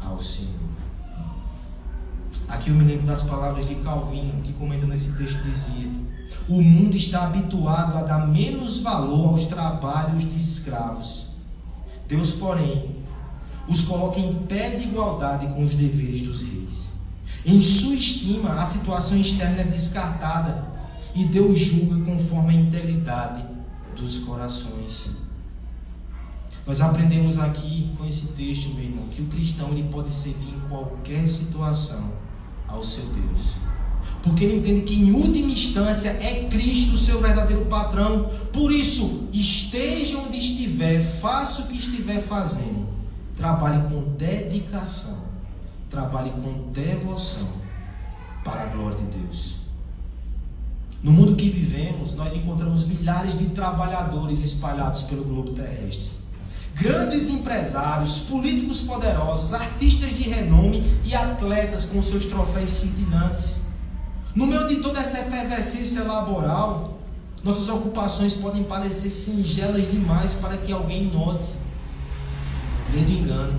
[0.00, 0.68] ao Senhor.
[2.48, 5.90] Aqui eu me lembro das palavras de Calvino, que comenta nesse texto dizia:
[6.48, 11.32] O mundo está habituado a dar menos valor aos trabalhos de escravos.
[12.08, 12.96] Deus, porém,
[13.68, 16.92] os coloca em pé de igualdade com os deveres dos reis.
[17.44, 20.66] Em sua estima, a situação externa é descartada
[21.14, 23.47] e Deus julga conforme a integridade
[23.98, 25.18] dos corações.
[26.66, 30.68] Nós aprendemos aqui com esse texto, meu irmão, que o cristão ele pode servir em
[30.68, 32.12] qualquer situação
[32.66, 33.54] ao seu Deus.
[34.22, 38.28] Porque ele entende que em última instância é Cristo o seu verdadeiro patrão.
[38.52, 42.86] Por isso, esteja onde estiver, faça o que estiver fazendo.
[43.36, 45.18] Trabalhe com dedicação,
[45.88, 47.48] trabalhe com devoção
[48.44, 49.67] para a glória de Deus.
[51.02, 56.10] No mundo que vivemos, nós encontramos milhares de trabalhadores espalhados pelo globo terrestre.
[56.74, 63.62] Grandes empresários, políticos poderosos, artistas de renome e atletas com seus troféus cintilantes.
[64.34, 66.98] No meio de toda essa efervescência laboral,
[67.44, 71.48] nossas ocupações podem parecer singelas demais para que alguém note.
[72.92, 73.58] Lê engano.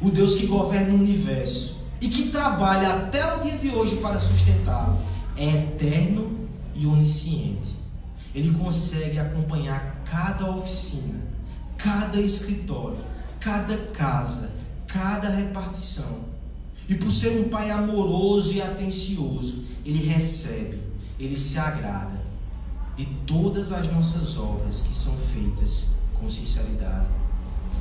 [0.00, 4.18] O Deus que governa o universo e que trabalha até o dia de hoje para
[4.18, 5.07] sustentá-lo
[5.38, 7.76] é eterno e onisciente.
[8.34, 11.24] Ele consegue acompanhar cada oficina,
[11.76, 12.98] cada escritório,
[13.40, 14.50] cada casa,
[14.86, 16.26] cada repartição.
[16.88, 20.82] E por ser um pai amoroso e atencioso, ele recebe,
[21.18, 22.18] ele se agrada
[22.96, 27.06] de todas as nossas obras que são feitas com sinceridade.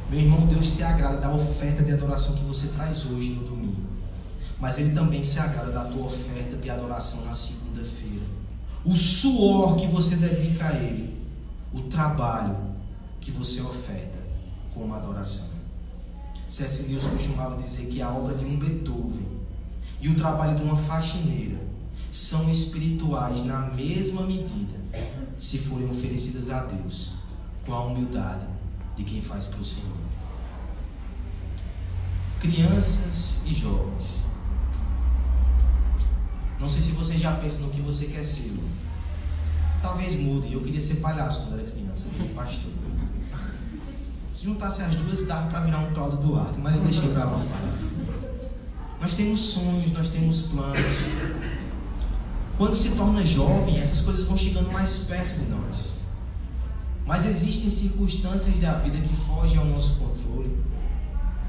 [0.10, 3.57] Meu irmão, Deus se agrada da oferta de adoração que você traz hoje no domingo
[4.60, 8.26] mas Ele também se agrada da tua oferta de adoração na segunda-feira.
[8.84, 11.17] O suor que você dedica a Ele,
[11.74, 12.56] o trabalho
[13.20, 14.17] que você oferta
[14.74, 15.50] como adoração.
[16.48, 16.88] C.S.
[16.88, 19.28] Lewis costumava dizer que a obra de um Beethoven
[20.00, 21.58] e o trabalho de uma faxineira
[22.12, 24.78] são espirituais na mesma medida
[25.38, 27.13] se forem oferecidas a Deus
[27.65, 28.48] com a humildade
[28.96, 29.98] de quem faz para o Senhor.
[32.39, 34.24] Crianças e jovens,
[36.60, 38.54] não sei se você já pensa no que você quer ser.
[39.82, 40.54] Talvez mude.
[40.54, 42.72] Eu queria ser palhaço quando era criança, queria pastor.
[44.34, 47.38] Se juntasse as duas, dava para virar um Cláudio Duarte, mas eu deixei para lá
[47.38, 47.93] o palhaço.
[49.00, 50.78] Nós temos sonhos, nós temos planos.
[52.58, 56.00] Quando se torna jovem, essas coisas vão chegando mais perto de nós.
[57.06, 60.58] Mas existem circunstâncias da vida que fogem ao nosso controle.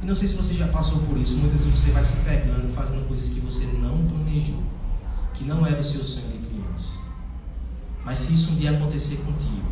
[0.02, 1.36] E não sei se você já passou por isso.
[1.38, 4.77] Muitas vezes você vai se pegando, fazendo coisas que você não planejou
[5.38, 6.98] que não era o seu sonho de criança.
[8.04, 9.68] Mas se isso um dia acontecer contigo,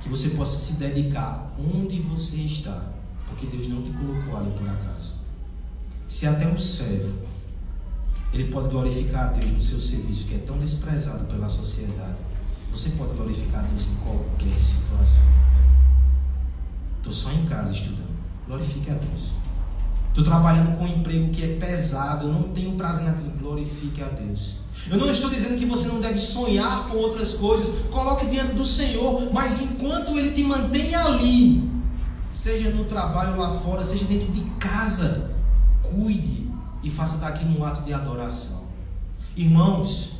[0.00, 4.68] que você possa se dedicar onde você está porque Deus não te colocou ali por
[4.68, 5.14] acaso.
[6.06, 7.26] Se até um servo
[8.32, 12.18] ele pode glorificar a Deus no seu serviço, que é tão desprezado pela sociedade,
[12.70, 15.22] você pode glorificar a Deus em qualquer situação.
[16.98, 18.16] Estou só em casa estudando.
[18.46, 19.32] Glorifique a Deus.
[20.16, 23.32] Estou trabalhando com um emprego que é pesado, eu não tenho prazer naquilo.
[23.38, 24.54] Glorifique a Deus.
[24.88, 27.84] Eu não estou dizendo que você não deve sonhar com outras coisas.
[27.90, 31.70] Coloque diante do Senhor, mas enquanto Ele te mantém ali,
[32.32, 35.32] seja no trabalho lá fora, seja dentro de casa,
[35.82, 36.50] cuide
[36.82, 38.62] e faça daquilo um ato de adoração.
[39.36, 40.15] Irmãos,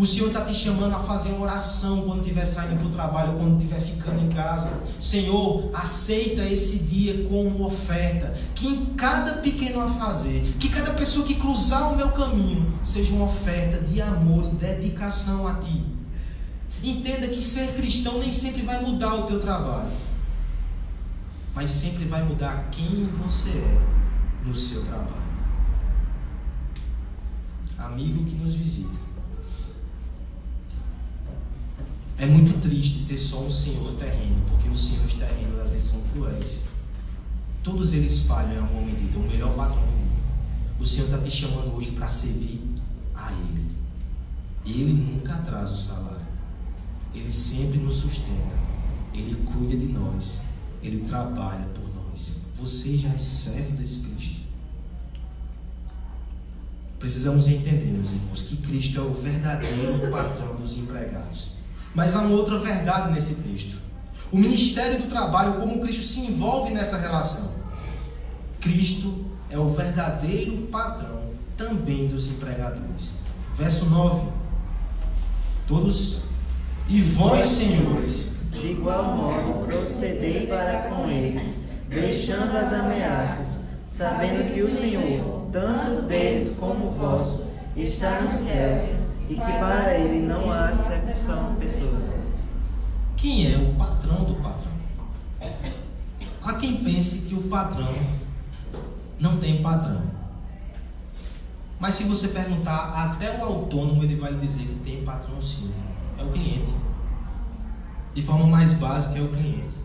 [0.00, 3.34] o Senhor está te chamando a fazer uma oração quando estiver saindo para o trabalho,
[3.34, 4.72] quando estiver ficando em casa.
[4.98, 8.34] Senhor, aceita esse dia como oferta.
[8.54, 13.12] Que em cada pequeno a fazer, que cada pessoa que cruzar o meu caminho seja
[13.12, 15.84] uma oferta de amor e dedicação a Ti.
[16.82, 19.92] Entenda que ser cristão nem sempre vai mudar o teu trabalho,
[21.54, 25.28] mas sempre vai mudar quem você é no seu trabalho.
[27.76, 28.99] Amigo que nos visita
[32.20, 36.02] É muito triste ter só um senhor terreno, porque os senhores terrenos às vezes são
[36.12, 36.64] cruéis.
[37.62, 40.20] Todos eles falham em alguma medida, o melhor patrão do mundo.
[40.78, 42.60] O Senhor está te chamando hoje para servir
[43.14, 43.70] a Ele.
[44.66, 46.26] Ele nunca atrasa o salário.
[47.14, 48.54] Ele sempre nos sustenta.
[49.14, 50.40] Ele cuida de nós.
[50.82, 52.42] Ele trabalha por nós.
[52.56, 54.40] Você já é servo desse Cristo.
[56.98, 61.59] Precisamos entender, meus irmãos, que Cristo é o verdadeiro patrão dos empregados.
[61.94, 63.78] Mas há uma outra verdade nesse texto.
[64.30, 67.50] O ministério do trabalho, como Cristo se envolve nessa relação.
[68.60, 71.20] Cristo é o verdadeiro patrão
[71.56, 73.14] também dos empregadores.
[73.54, 74.28] Verso 9.
[75.66, 76.24] Todos.
[76.88, 78.36] E vós, senhores.
[78.52, 81.56] De igual modo, procedei para com eles,
[81.88, 87.44] deixando as ameaças, sabendo que o Senhor, tanto deles como vosso,
[87.76, 88.96] está nos céus
[89.30, 92.16] e que para ele não há acepção de pessoas.
[93.16, 94.72] Quem é o patrão do patrão?
[96.42, 97.94] Há quem pense que o patrão
[99.20, 100.02] não tem patrão.
[101.78, 105.72] Mas se você perguntar até o autônomo, ele vai lhe dizer que tem patrão sim.
[106.18, 106.74] É o cliente.
[108.12, 109.76] De forma mais básica, é o cliente.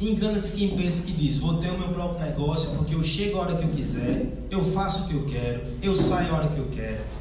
[0.00, 3.40] Engana-se quem pensa que diz: Vou ter o meu próprio negócio porque eu chego a
[3.42, 6.58] hora que eu quiser, eu faço o que eu quero, eu saio a hora que
[6.58, 7.15] eu quero.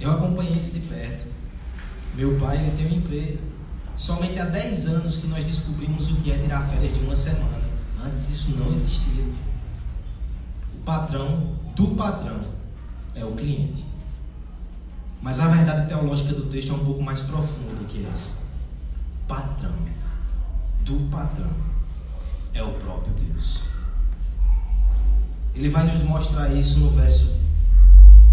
[0.00, 1.26] Eu acompanhei isso de perto.
[2.14, 3.40] Meu pai ele tem uma empresa.
[3.94, 7.60] Somente há 10 anos que nós descobrimos o que é tirar férias de uma semana.
[8.02, 9.24] Antes isso não existia.
[10.74, 12.40] O patrão do patrão
[13.14, 13.84] é o cliente.
[15.20, 18.40] Mas a verdade teológica do texto é um pouco mais profunda do que essa.
[19.28, 19.74] Patrão
[20.82, 21.50] do patrão
[22.54, 23.64] é o próprio Deus.
[25.54, 27.40] Ele vai nos mostrar isso no verso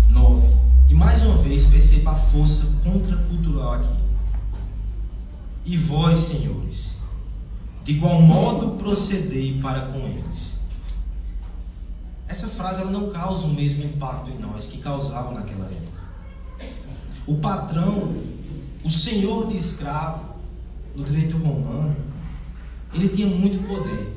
[0.10, 0.67] 9.
[0.90, 3.98] E mais uma vez perceba a força contracultural aqui.
[5.66, 7.00] E vós, senhores,
[7.84, 10.62] de igual modo procedei para com eles.
[12.28, 16.02] Essa frase ela não causa o mesmo impacto em nós que causava naquela época.
[17.26, 18.14] O patrão,
[18.84, 20.26] o senhor de escravo,
[20.96, 21.96] no direito romano,
[22.94, 24.16] ele tinha muito poder.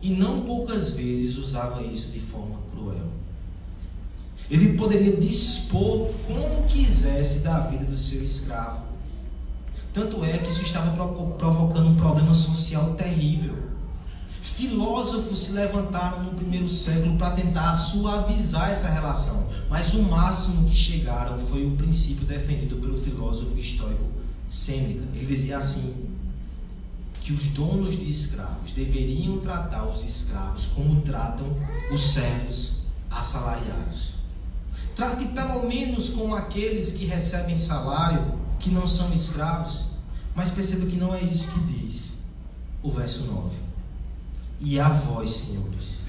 [0.00, 3.19] E não poucas vezes usava isso de forma cruel.
[4.50, 8.82] Ele poderia dispor como quisesse da vida do seu escravo.
[9.94, 10.90] Tanto é que isso estava
[11.38, 13.54] provocando um problema social terrível.
[14.42, 20.74] Filósofos se levantaram no primeiro século para tentar suavizar essa relação, mas o máximo que
[20.74, 24.04] chegaram foi o princípio defendido pelo filósofo estoico
[24.48, 25.04] Sêneca.
[25.14, 26.08] Ele dizia assim:
[27.22, 31.46] que os donos de escravos deveriam tratar os escravos como tratam
[31.92, 34.09] os servos assalariados.
[34.94, 39.90] Trate pelo menos com aqueles que recebem salário, que não são escravos.
[40.34, 42.20] Mas perceba que não é isso que diz
[42.82, 43.56] o verso 9.
[44.60, 46.04] E a vós, senhores,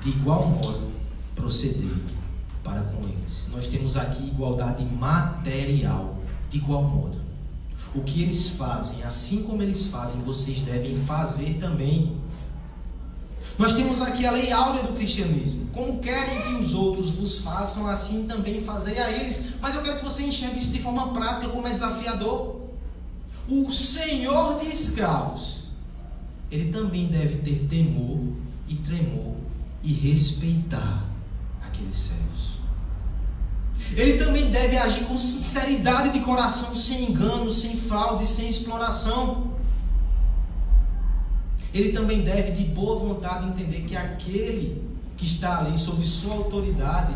[0.00, 0.92] de igual modo
[1.34, 1.94] procedei
[2.62, 3.50] para com eles.
[3.52, 6.18] Nós temos aqui igualdade material,
[6.48, 7.18] de igual modo.
[7.94, 12.19] O que eles fazem, assim como eles fazem, vocês devem fazer também.
[13.60, 15.66] Nós temos aqui a lei áurea do cristianismo.
[15.66, 19.56] Como querem que os outros vos façam, assim também fazei a eles.
[19.60, 22.58] Mas eu quero que você enxergue isso de forma prática, como é desafiador.
[23.46, 25.72] O senhor de escravos,
[26.50, 28.32] ele também deve ter temor
[28.66, 29.36] e tremor
[29.82, 31.04] e respeitar
[31.60, 32.60] aqueles servos.
[33.94, 39.49] Ele também deve agir com sinceridade de coração, sem engano, sem fraude, sem exploração.
[41.72, 44.82] Ele também deve, de boa vontade, entender que aquele
[45.16, 47.14] que está ali sob sua autoridade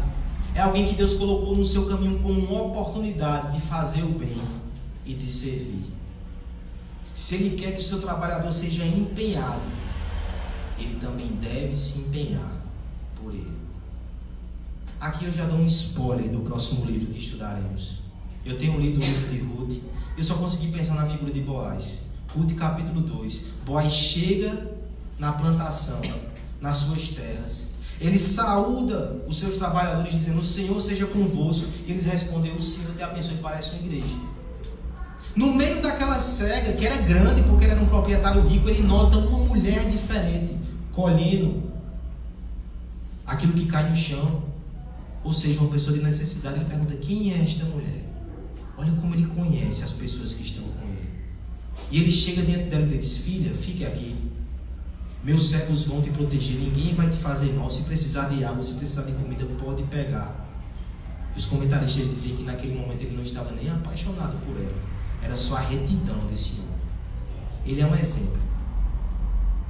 [0.54, 4.36] é alguém que Deus colocou no seu caminho como uma oportunidade de fazer o bem
[5.04, 5.84] e de servir.
[7.12, 9.62] Se ele quer que o seu trabalhador seja empenhado,
[10.78, 12.52] ele também deve se empenhar
[13.20, 13.52] por ele.
[15.00, 18.00] Aqui eu já dou um spoiler do próximo livro que estudaremos.
[18.44, 19.82] Eu tenho lido o livro de Ruth,
[20.16, 22.03] eu só consegui pensar na figura de Boaz.
[22.34, 23.46] Ruth capítulo 2.
[23.64, 24.72] Boaz chega
[25.18, 26.00] na plantação,
[26.60, 27.74] nas suas terras.
[28.00, 31.68] Ele saúda os seus trabalhadores dizendo: O Senhor seja convosco.
[31.86, 33.36] E eles respondem: O Senhor te abençoe.
[33.36, 34.16] Parece uma igreja.
[35.36, 39.18] No meio daquela cega, que era grande porque ele era um proprietário rico, ele nota
[39.18, 40.56] uma mulher diferente,
[40.92, 41.62] colhendo
[43.26, 44.44] aquilo que cai no chão.
[45.22, 46.56] Ou seja, uma pessoa de necessidade.
[46.56, 48.04] Ele pergunta: Quem é esta mulher?
[48.76, 50.63] Olha como ele conhece as pessoas que estão.
[51.94, 54.16] E ele chega dentro dela e diz: Filha, fique aqui.
[55.22, 56.56] Meus servos vão te proteger.
[56.56, 57.70] Ninguém vai te fazer mal.
[57.70, 60.44] Se precisar de água, se precisar de comida, pode pegar.
[61.36, 64.82] Os comentaristas dizem que naquele momento ele não estava nem apaixonado por ela.
[65.22, 66.74] Era só a retidão desse homem.
[67.64, 68.42] Ele é um exemplo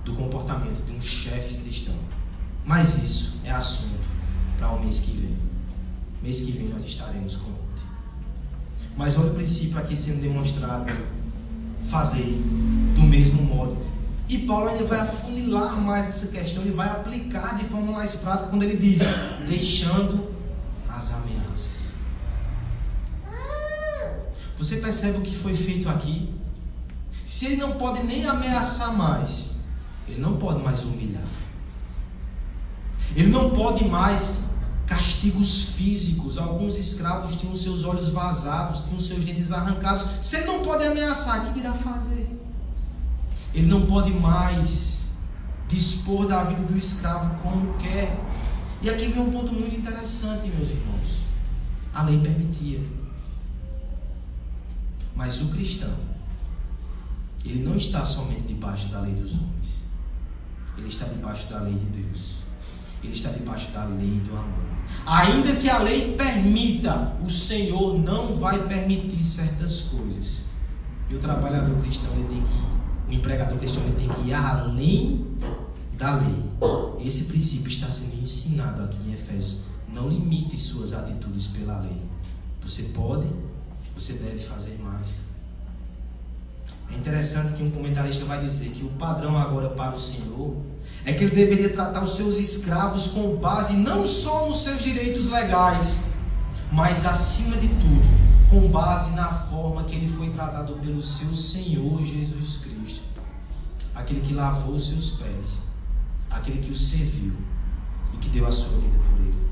[0.02, 1.94] do comportamento de um chefe cristão.
[2.64, 4.00] Mas isso é assunto
[4.56, 5.36] para o mês que vem.
[6.22, 7.82] Mês que vem nós estaremos com Ruth.
[8.96, 10.86] Mas olha o princípio aqui sendo demonstrado.
[11.84, 12.42] Fazer
[12.94, 13.76] do mesmo modo.
[14.28, 18.48] E Paulo ainda vai afunilar mais essa questão, ele vai aplicar de forma mais prática
[18.48, 19.02] quando ele diz:
[19.46, 20.34] deixando
[20.88, 21.94] as ameaças.
[24.56, 26.32] Você percebe o que foi feito aqui?
[27.24, 29.56] Se ele não pode nem ameaçar mais,
[30.08, 31.22] ele não pode mais humilhar.
[33.16, 34.53] Ele não pode mais
[34.86, 36.38] castigos físicos.
[36.38, 40.02] Alguns escravos tinham seus olhos vazados, tinham seus dentes arrancados.
[40.20, 42.30] Você não pode ameaçar, o que irá fazer?
[43.54, 45.04] Ele não pode mais
[45.68, 48.18] dispor da vida do escravo como quer.
[48.82, 51.22] E aqui vem um ponto muito interessante, meus irmãos.
[51.94, 52.80] A lei permitia.
[55.14, 55.94] Mas o cristão,
[57.44, 59.84] ele não está somente debaixo da lei dos homens.
[60.76, 62.38] Ele está debaixo da lei de Deus.
[63.02, 64.73] Ele está debaixo da lei do amor.
[65.06, 70.44] Ainda que a lei permita, o Senhor não vai permitir certas coisas.
[71.10, 72.64] E o trabalhador cristão ele tem que
[73.08, 75.26] o empregador cristão ele tem que ir além
[75.98, 76.44] da lei.
[77.00, 79.64] Esse princípio está sendo ensinado aqui em Efésios.
[79.92, 82.02] Não limite suas atitudes pela lei.
[82.62, 83.26] Você pode,
[83.94, 85.20] você deve fazer mais.
[86.90, 90.56] É interessante que um comentarista vai dizer que o padrão agora para o Senhor
[91.04, 95.28] é que ele deveria tratar os seus escravos com base não só nos seus direitos
[95.28, 96.04] legais,
[96.72, 102.02] mas acima de tudo, com base na forma que ele foi tratado pelo seu Senhor
[102.02, 103.04] Jesus Cristo.
[103.94, 105.64] Aquele que lavou os seus pés,
[106.30, 107.36] aquele que o serviu
[108.14, 109.48] e que deu a sua vida por ele.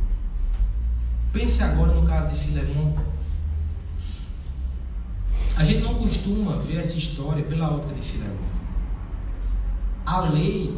[1.32, 2.96] Pense agora no caso de Filemão.
[5.56, 8.52] A gente não costuma ver essa história pela ótica de Filemão.
[10.04, 10.74] A lei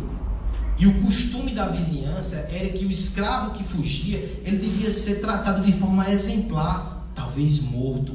[0.78, 5.62] e o costume da vizinhança era que o escravo que fugia, ele devia ser tratado
[5.62, 8.14] de forma exemplar, talvez morto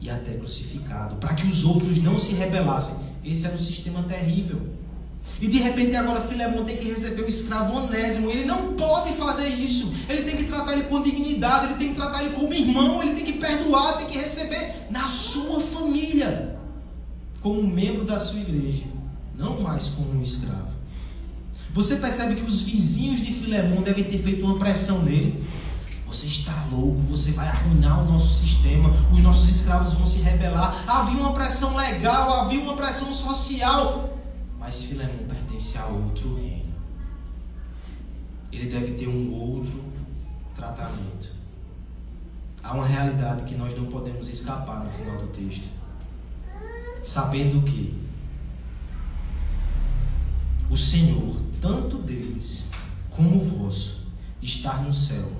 [0.00, 3.10] e até crucificado, para que os outros não se rebelassem.
[3.24, 4.60] Esse era um sistema terrível.
[5.40, 8.30] E de repente agora Filemão tem que receber o escravo onésimo.
[8.30, 9.92] Ele não pode fazer isso.
[10.08, 13.14] Ele tem que tratar ele com dignidade, ele tem que tratar ele como irmão, ele
[13.14, 16.58] tem que perdoar, tem que receber na sua família,
[17.40, 18.84] como membro da sua igreja,
[19.38, 20.69] não mais como um escravo.
[21.72, 25.44] Você percebe que os vizinhos de Filemão devem ter feito uma pressão nele.
[26.06, 30.74] Você está louco, você vai arruinar o nosso sistema, os nossos escravos vão se rebelar.
[30.88, 34.18] Havia uma pressão legal, havia uma pressão social.
[34.58, 36.74] Mas Filemão pertence a outro reino.
[38.50, 39.84] Ele deve ter um outro
[40.56, 41.36] tratamento.
[42.62, 45.68] Há uma realidade que nós não podemos escapar no final do texto.
[47.04, 47.96] Sabendo que
[50.68, 52.68] o Senhor tanto deles
[53.10, 54.06] como o vosso,
[54.42, 55.30] estar no céu,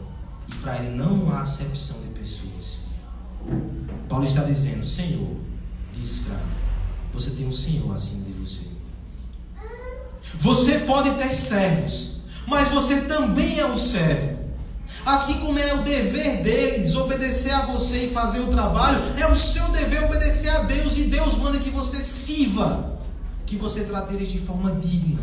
[0.49, 2.81] e para ele não há acepção de pessoas.
[4.09, 5.37] Paulo está dizendo: Senhor,
[5.93, 6.43] diz escravo,
[7.13, 8.67] você tem um Senhor acima de você.
[10.35, 14.39] Você pode ter servos, mas você também é o servo.
[15.07, 19.37] Assim como é o dever deles obedecer a você e fazer o trabalho, é o
[19.37, 23.01] seu dever obedecer a Deus e Deus manda que você sirva,
[23.47, 25.23] que você trate eles de forma digna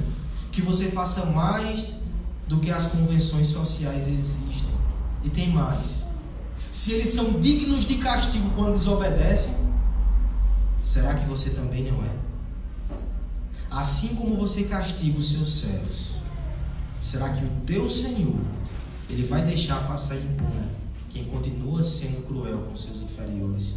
[0.58, 2.00] que você faça mais
[2.48, 4.74] do que as convenções sociais existem.
[5.24, 6.06] E tem mais.
[6.72, 9.54] Se eles são dignos de castigo quando desobedecem,
[10.82, 12.10] será que você também não é?
[13.70, 16.16] Assim como você castiga os seus servos,
[17.00, 18.42] será que o teu Senhor
[19.12, 20.72] ele vai deixar passar impune
[21.12, 23.76] quem continua sendo cruel com seus inferiores?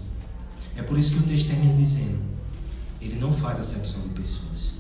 [0.77, 2.19] É por isso que o texto termina dizendo:
[3.03, 4.80] ele não faz acepção de pessoas.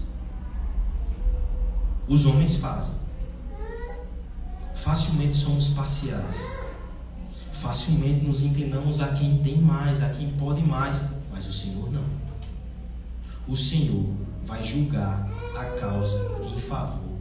[2.10, 2.94] Os homens fazem.
[4.74, 6.44] Facilmente somos parciais.
[7.52, 12.02] Facilmente nos inclinamos a quem tem mais, a quem pode mais, mas o Senhor não.
[13.46, 14.12] O Senhor
[14.44, 16.18] vai julgar a causa
[16.52, 17.16] em favor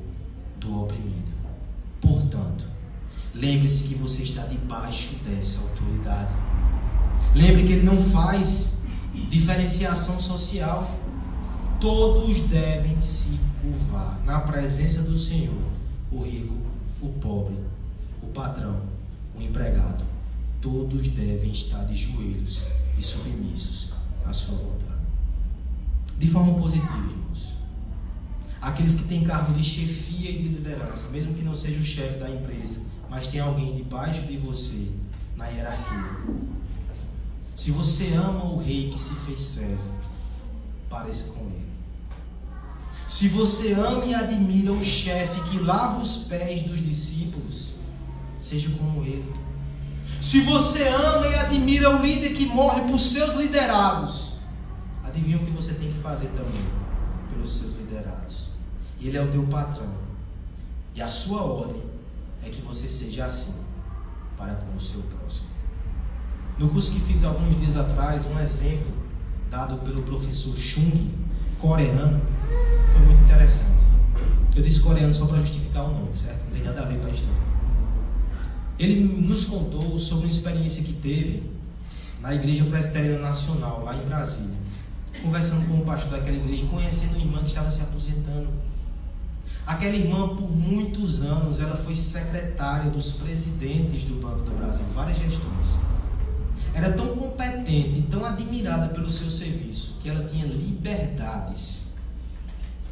[0.59, 1.31] do oprimido.
[2.01, 2.65] Portanto,
[3.35, 6.33] lembre-se que você está debaixo dessa autoridade.
[7.35, 8.85] Lembre que ele não faz
[9.29, 10.89] diferenciação social.
[11.79, 15.61] Todos devem se curvar na presença do Senhor,
[16.11, 16.55] o rico,
[17.01, 17.55] o pobre,
[18.21, 18.81] o patrão,
[19.35, 20.03] o empregado.
[20.61, 22.65] Todos devem estar de joelhos
[22.97, 23.93] e submissos
[24.25, 25.01] à sua vontade.
[26.17, 27.57] De forma positiva, irmãos.
[28.61, 32.19] Aqueles que têm cargo de chefia e de liderança, mesmo que não seja o chefe
[32.19, 32.75] da empresa,
[33.09, 34.91] mas tem alguém debaixo de você
[35.37, 36.25] na hierarquia.
[37.55, 39.91] Se você ama o rei que se fez servo,
[40.89, 41.38] pareça com.
[43.09, 47.77] Se você ama e admira o chefe que lava os pés dos discípulos,
[48.37, 49.33] seja como ele.
[50.21, 54.35] Se você ama e admira o líder que morre por seus liderados,
[55.03, 56.61] adivinha o que você tem que fazer também
[57.29, 58.49] pelos seus liderados.
[59.01, 59.91] Ele é o teu patrão.
[60.93, 61.81] E a sua ordem
[62.45, 63.55] é que você seja assim
[64.37, 65.49] para com o seu próximo.
[66.59, 68.93] No curso que fiz alguns dias atrás, um exemplo
[69.49, 71.09] dado pelo professor Chung,
[71.57, 72.21] coreano,
[72.91, 73.87] foi muito interessante.
[74.55, 76.43] Eu disse coreano só para justificar o nome, certo?
[76.45, 77.39] Não tem nada a ver com a história.
[78.77, 81.43] Ele nos contou sobre uma experiência que teve
[82.21, 84.57] na Igreja Presbiteriana Nacional, lá em Brasília.
[85.21, 88.47] Conversando com o pastor daquela igreja, conhecendo uma irmã que estava se aposentando.
[89.65, 95.17] Aquela irmã, por muitos anos, ela foi secretária dos presidentes do Banco do Brasil, várias
[95.17, 95.79] gestões.
[96.73, 101.88] Era tão competente, tão admirada pelo seu serviço, que ela tinha liberdades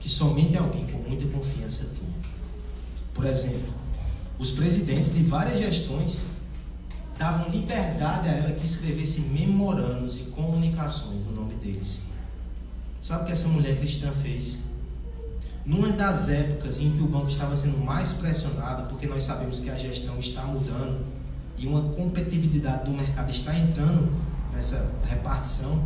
[0.08, 2.16] que somente alguém com muita confiança tinha.
[3.14, 3.74] Por exemplo,
[4.39, 6.28] os presidentes de várias gestões
[7.18, 12.03] davam liberdade a ela que escrevesse memorandos e comunicações no nome deles.
[13.01, 14.60] Sabe o que essa mulher cristã fez?
[15.66, 19.70] Numa das épocas em que o banco estava sendo mais pressionado, porque nós sabemos que
[19.70, 21.05] a gestão está mudando
[21.58, 24.10] e uma competitividade do mercado está entrando
[24.53, 25.86] nessa repartição,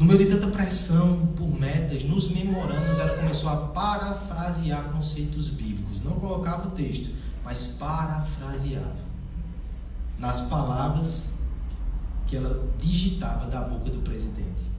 [0.00, 6.02] no meio de tanta pressão por metas, nos memorandos ela começou a parafrasear conceitos bíblicos.
[6.02, 7.10] Não colocava o texto,
[7.44, 8.96] mas parafraseava
[10.18, 11.32] nas palavras
[12.26, 14.70] que ela digitava da boca do presidente.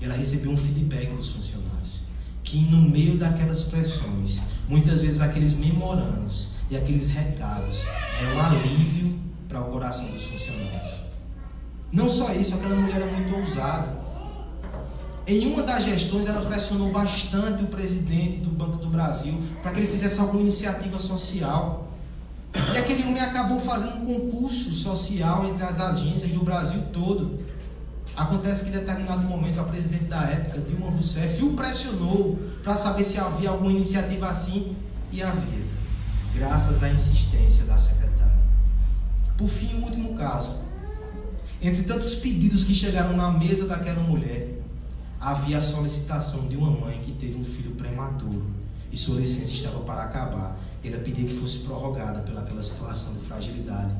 [0.00, 2.00] Ela recebeu um feedback dos funcionários,
[2.42, 7.86] que no meio daquelas pressões, muitas vezes aqueles memorandos e aqueles recados
[8.18, 11.00] eram um alívio para o coração dos funcionários.
[11.92, 13.99] Não só isso, aquela mulher era muito ousada.
[15.30, 19.78] Em uma das gestões, ela pressionou bastante o presidente do Banco do Brasil para que
[19.78, 21.88] ele fizesse alguma iniciativa social.
[22.74, 27.38] E aquele homem acabou fazendo um concurso social entre as agências do Brasil todo.
[28.16, 33.04] Acontece que em determinado momento a presidente da época, Dilma Rousseff, o pressionou para saber
[33.04, 34.74] se havia alguma iniciativa assim
[35.12, 35.64] e havia,
[36.34, 38.40] graças à insistência da secretária.
[39.38, 40.56] Por fim, o último caso.
[41.62, 44.49] Entre tantos pedidos que chegaram na mesa daquela mulher,
[45.20, 48.46] havia a solicitação de uma mãe que teve um filho prematuro
[48.90, 53.94] e sua licença estava para acabar ela pedia que fosse prorrogada pelaquela situação de fragilidade.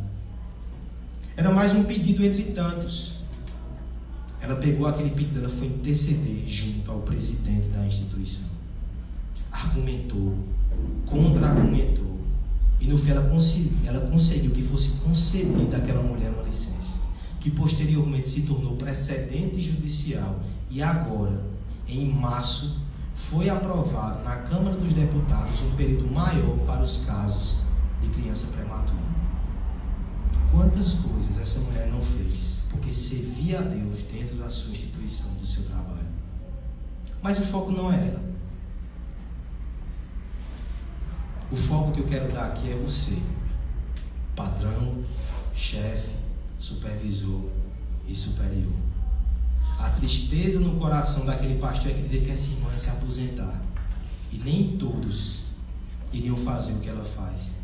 [1.36, 3.20] Era mais um pedido entre tantos.
[4.40, 8.48] Ela pegou aquele pedido, ela foi interceder junto ao presidente da instituição.
[9.52, 10.38] Argumentou,
[11.04, 12.18] contra-argumentou.
[12.80, 17.00] E no fim ela, conseguiu, ela conseguiu que fosse concedida àquela mulher uma licença.
[17.38, 20.40] Que posteriormente se tornou precedente judicial.
[20.70, 21.42] E agora,
[21.88, 22.80] em março
[23.14, 27.58] foi aprovado na Câmara dos Deputados um período maior para os casos
[28.00, 29.00] de criança prematura.
[30.50, 35.44] Quantas coisas essa mulher não fez porque servia a Deus dentro da sua instituição, do
[35.46, 36.06] seu trabalho.
[37.22, 38.30] Mas o foco não é ela.
[41.50, 43.18] O foco que eu quero dar aqui é você,
[44.36, 45.04] patrão,
[45.52, 46.14] chefe,
[46.58, 47.42] supervisor
[48.06, 48.89] e superior.
[49.80, 53.62] A tristeza no coração daquele pastor é que dizer que essa irmã ia se aposentar.
[54.30, 55.44] E nem todos
[56.12, 57.60] iriam fazer o que ela faz.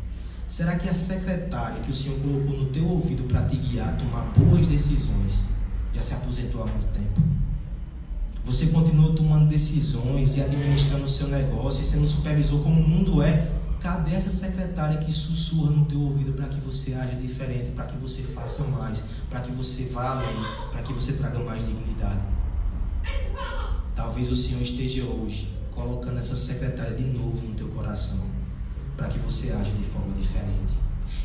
[0.47, 4.21] Será que a secretária que o Senhor colocou no teu ouvido para te guiar tomar
[4.31, 5.47] boas decisões
[5.93, 7.21] já se aposentou há muito tempo?
[8.45, 13.21] Você continua tomando decisões e administrando o seu negócio e sendo supervisor como o mundo
[13.21, 13.51] é.
[13.79, 17.97] Cadê essa secretária que sussurra no teu ouvido para que você haja diferente, para que
[17.97, 22.21] você faça mais, para que você vá além, para que você traga mais dignidade?
[23.95, 28.25] Talvez o Senhor esteja hoje colocando essa secretária de novo no teu coração,
[28.95, 30.79] para que você age de forma diferente.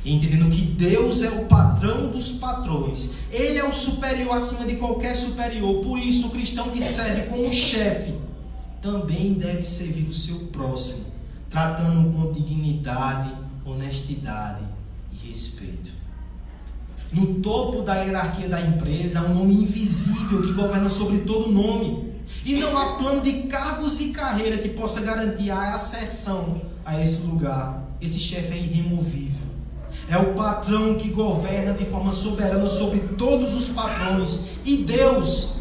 [0.04, 5.14] entendendo que Deus é o patrão dos patrões, Ele é o superior acima de qualquer
[5.14, 5.82] superior.
[5.82, 8.14] Por isso, o cristão que serve como chefe
[8.82, 11.06] também deve servir o seu próximo,
[11.52, 13.30] tratando com dignidade,
[13.64, 14.64] honestidade
[15.12, 15.92] e respeito.
[17.12, 22.10] No topo da hierarquia da empresa há um nome invisível que governa sobre todo nome.
[22.46, 27.26] E não há plano de cargos e carreira que possa garantir a acessão a esse
[27.26, 27.86] lugar.
[28.00, 29.42] Esse chefe é irremovível.
[30.08, 34.46] É o patrão que governa de forma soberana sobre todos os patrões.
[34.64, 35.58] E Deus,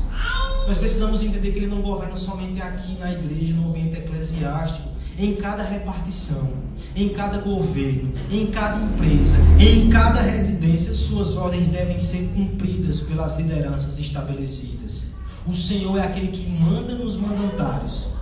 [0.67, 4.90] nós precisamos entender que Ele não governa somente aqui na igreja, no ambiente eclesiástico,
[5.21, 6.51] em cada repartição,
[6.95, 13.37] em cada governo, em cada empresa, em cada residência, suas ordens devem ser cumpridas pelas
[13.37, 15.11] lideranças estabelecidas.
[15.45, 18.13] O Senhor é aquele que manda nos mandatários.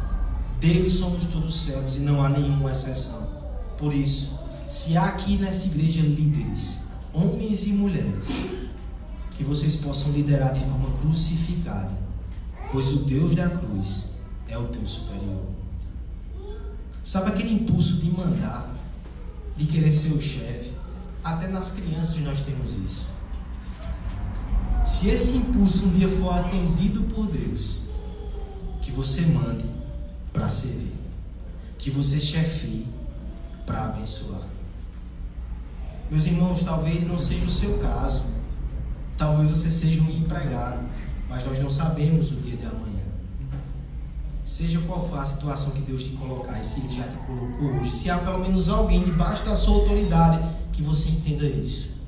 [0.60, 3.26] Dele somos todos servos e não há nenhuma exceção.
[3.78, 4.38] Por isso,
[4.68, 6.84] se há aqui nessa igreja líderes,
[7.14, 8.28] homens e mulheres,
[9.32, 11.97] que vocês possam liderar de forma crucificada,
[12.74, 14.16] pois o Deus da cruz
[14.50, 15.59] é o teu superior.
[17.10, 18.72] Sabe aquele impulso de mandar,
[19.57, 20.74] de querer ser o chefe?
[21.24, 23.10] Até nas crianças nós temos isso.
[24.86, 27.86] Se esse impulso um dia for atendido por Deus,
[28.84, 29.66] que você mande
[30.32, 30.93] para servir,
[31.80, 32.86] que você chefie
[33.66, 34.43] para abençoar.
[36.12, 38.26] Meus irmãos, talvez não seja o seu caso,
[39.18, 40.88] talvez você seja um empregado,
[41.28, 42.89] mas nós não sabemos o dia de amanhã.
[44.50, 47.80] Seja qual for a situação que Deus te colocar, e se Ele já te colocou
[47.80, 50.43] hoje, se há pelo menos alguém debaixo da sua autoridade,
[50.74, 52.00] que você entenda isso.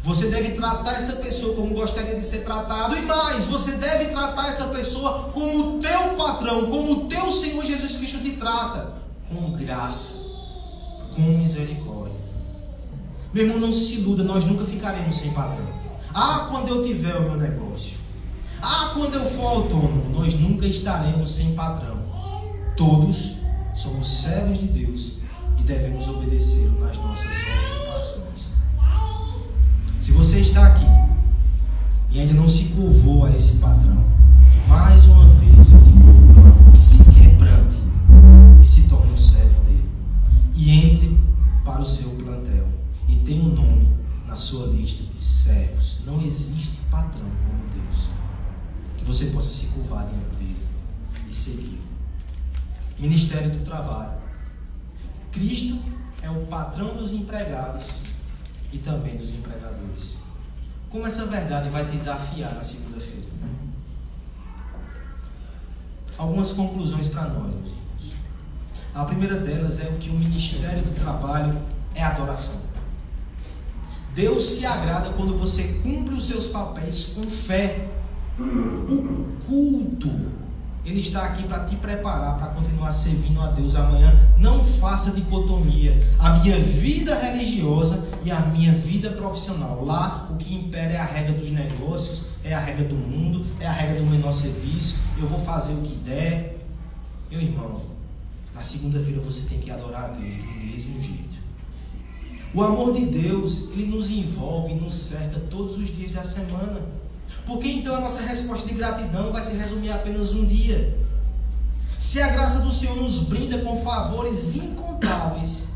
[0.00, 2.96] Você deve tratar essa pessoa como gostaria de ser tratado.
[2.96, 7.64] E mais, você deve tratar essa pessoa como o teu patrão, como o teu Senhor
[7.64, 8.94] Jesus Cristo te trata.
[9.28, 10.18] Com graça,
[11.16, 12.16] com misericórdia.
[13.34, 15.66] Meu irmão, não se iluda, nós nunca ficaremos sem patrão.
[16.14, 18.01] Ah, quando eu tiver o meu negócio.
[18.64, 21.96] Ah, quando eu for autônomo, nós nunca estaremos sem patrão.
[22.76, 23.38] Todos
[23.74, 25.18] somos servos de Deus
[25.58, 28.50] e devemos obedecê-lo nas nossas ocupações.
[29.98, 30.86] Se você está aqui
[32.12, 34.04] e ainda não se curvou a esse patrão,
[34.68, 37.78] mais uma vez eu digo que se quebrante
[38.62, 39.90] e se torne um servo dele.
[40.54, 41.18] E entre
[41.64, 42.68] para o seu plantel
[43.08, 43.88] e tenha um nome
[44.24, 46.02] na sua lista de servos.
[46.06, 47.51] Não existe patrão.
[49.02, 50.56] Que você possa se curvar diante dele
[51.28, 51.80] e seguir.
[53.00, 54.12] Ministério do Trabalho.
[55.32, 55.82] Cristo
[56.22, 58.02] é o patrão dos empregados
[58.72, 60.18] e também dos empregadores.
[60.88, 63.26] Como essa verdade vai desafiar na segunda-feira?
[66.16, 68.16] Algumas conclusões para nós, meus irmãos.
[68.94, 71.60] A primeira delas é o que o ministério do trabalho
[71.96, 72.60] é adoração.
[74.14, 77.88] Deus se agrada quando você cumpre os seus papéis com fé.
[78.38, 80.32] O culto
[80.84, 84.12] ele está aqui para te preparar para continuar servindo a Deus amanhã.
[84.38, 85.96] Não faça dicotomia.
[86.18, 89.84] A minha vida religiosa e a minha vida profissional.
[89.84, 93.66] Lá, o que impera é a regra dos negócios, é a regra do mundo, é
[93.66, 95.00] a regra do menor serviço.
[95.20, 96.58] Eu vou fazer o que der.
[97.30, 97.82] Meu irmão,
[98.52, 101.40] na segunda-feira você tem que adorar a Deus do mesmo jeito.
[102.52, 107.01] O amor de Deus, ele nos envolve, nos cerca todos os dias da semana.
[107.46, 110.98] Por que então a nossa resposta de gratidão vai se resumir a apenas um dia?
[111.98, 115.68] Se a graça do Senhor nos brinda com favores incontáveis,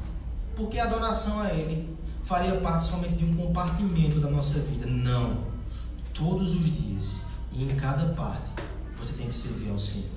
[0.55, 4.87] porque a adoração a Ele faria parte somente de um compartimento da nossa vida?
[4.87, 5.45] Não.
[6.13, 7.23] Todos os dias
[7.53, 8.51] e em cada parte
[8.97, 10.17] você tem que servir ao Senhor.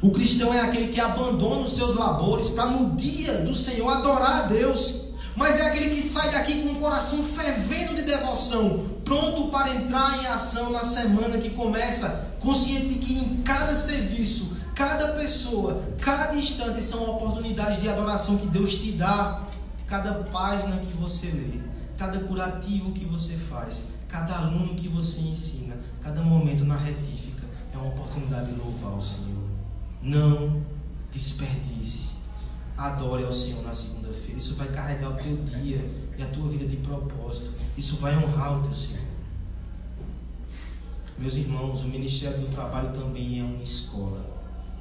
[0.00, 4.44] O cristão é aquele que abandona os seus labores para no dia do Senhor adorar
[4.44, 5.06] a Deus.
[5.34, 10.20] Mas é aquele que sai daqui com o coração fervendo de devoção, pronto para entrar
[10.20, 16.34] em ação na semana que começa, consciente de que em cada serviço, cada pessoa, cada
[16.34, 19.42] instante são oportunidades de adoração que Deus te dá.
[19.86, 21.60] Cada página que você lê,
[21.96, 27.78] cada curativo que você faz, cada aluno que você ensina, cada momento na retífica é
[27.78, 29.46] uma oportunidade de louvar o Senhor.
[30.02, 30.60] Não
[31.12, 32.05] desperdice.
[32.76, 34.38] Adore ao Senhor na segunda-feira.
[34.38, 35.80] Isso vai carregar o teu dia
[36.18, 37.54] e a tua vida de propósito.
[37.76, 39.06] Isso vai honrar o teu Senhor.
[41.18, 44.24] Meus irmãos, o Ministério do Trabalho também é uma escola.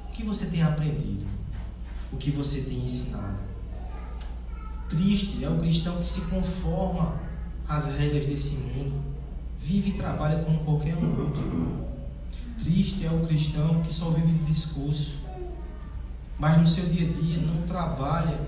[0.10, 1.26] O que você tem aprendido?
[2.12, 3.40] O que você tem ensinado?
[4.90, 7.20] Triste é o cristão que se conforma
[7.68, 9.02] às regras desse mundo,
[9.58, 11.86] vive e trabalha como qualquer outro.
[12.60, 15.25] Triste é o cristão que só vive de discurso,
[16.40, 18.40] mas no seu dia a dia não trabalha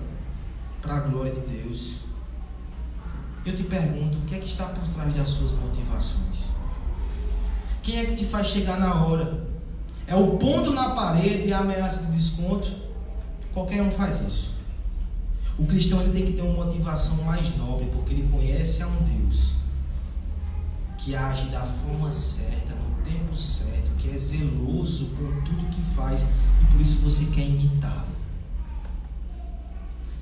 [0.82, 2.00] para a glória de Deus.
[3.44, 6.50] Eu te pergunto, o que é que está por trás das suas motivações?
[7.82, 9.46] Quem é que te faz chegar na hora?
[10.06, 12.70] É o ponto na parede e a ameaça de desconto?
[13.52, 14.58] Qualquer um faz isso.
[15.58, 19.02] O cristão ele tem que ter uma motivação mais nobre, porque ele conhece a um
[19.02, 19.56] Deus
[20.98, 26.26] que age da forma certa, no tempo certo, que é zeloso com tudo que faz
[26.78, 28.06] por isso você quer imitá-lo.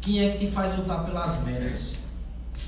[0.01, 2.05] Quem é que te faz lutar pelas metas?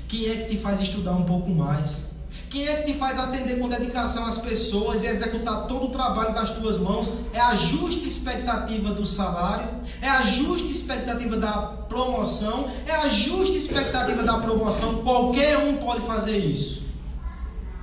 [0.07, 2.09] Quem é que te faz estudar um pouco mais?
[2.51, 6.35] Quem é que te faz atender com dedicação as pessoas e executar todo o trabalho
[6.35, 7.09] das tuas mãos?
[7.33, 9.67] É a justa expectativa do salário?
[10.03, 11.53] É a justa expectativa da
[11.89, 12.69] promoção?
[12.85, 14.97] É a justa expectativa da promoção?
[14.97, 16.83] Qualquer um pode fazer isso.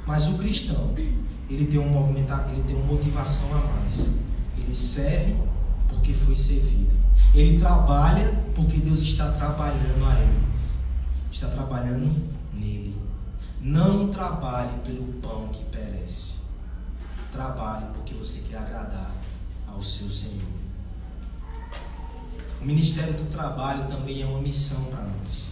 [0.06, 0.94] Mas o cristão,
[1.50, 4.10] ele tem um movimento, ele tem uma motivação a mais.
[4.56, 5.34] Ele serve
[6.06, 6.94] porque foi servido.
[7.34, 10.46] Ele trabalha porque Deus está trabalhando a ele.
[11.32, 12.96] Está trabalhando nele.
[13.60, 16.42] Não trabalhe pelo pão que perece.
[17.32, 19.12] Trabalhe porque você quer agradar
[19.66, 20.46] ao seu Senhor.
[22.62, 25.50] O ministério do trabalho também é uma missão para nós.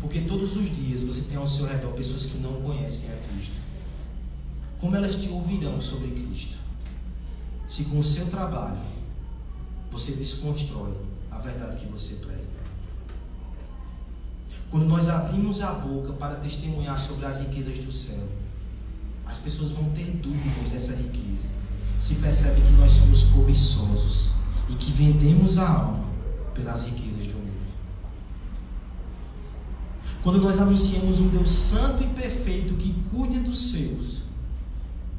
[0.00, 3.56] Porque todos os dias você tem ao seu redor pessoas que não conhecem a Cristo.
[4.80, 6.56] Como elas te ouvirão sobre Cristo?
[7.68, 8.94] Se com o seu trabalho
[9.94, 10.92] você desconstrói
[11.30, 12.42] a verdade que você prega.
[14.68, 18.28] Quando nós abrimos a boca para testemunhar sobre as riquezas do céu,
[19.24, 21.48] as pessoas vão ter dúvidas dessa riqueza.
[21.96, 24.32] Se percebe que nós somos cobiçosos
[24.68, 26.04] e que vendemos a alma
[26.54, 27.52] pelas riquezas do mundo.
[30.24, 34.23] Quando nós anunciamos um Deus santo e perfeito que cuida dos seus,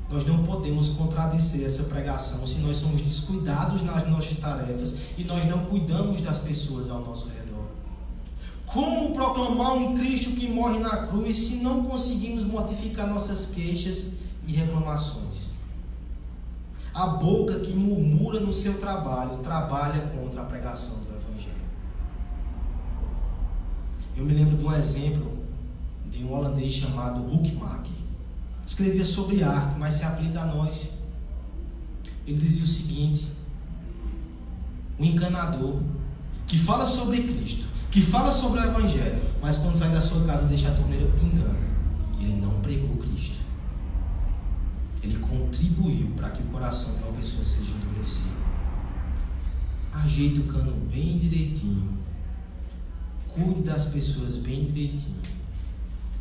[0.09, 5.45] nós não podemos contradizer essa pregação se nós somos descuidados nas nossas tarefas e nós
[5.45, 7.65] não cuidamos das pessoas ao nosso redor.
[8.65, 14.53] Como proclamar um Cristo que morre na cruz se não conseguimos mortificar nossas queixas e
[14.53, 15.51] reclamações?
[16.93, 21.53] A boca que murmura no seu trabalho trabalha contra a pregação do Evangelho.
[24.15, 25.35] Eu me lembro de um exemplo
[26.09, 27.94] de um holandês chamado Hoekmark.
[28.65, 31.03] Escrevia sobre arte, mas se aplica a nós.
[32.25, 33.27] Ele dizia o seguinte:
[34.97, 35.81] o encanador
[36.47, 40.47] que fala sobre Cristo que fala sobre o Evangelho, mas quando sai da sua casa
[40.47, 41.57] deixa a torneira pingando.
[42.19, 43.37] Ele não pregou Cristo.
[45.01, 48.35] Ele contribuiu para que o coração de uma pessoa seja endurecido.
[49.93, 51.97] Ajeite o cano bem direitinho.
[53.29, 55.21] Cuide das pessoas bem direitinho.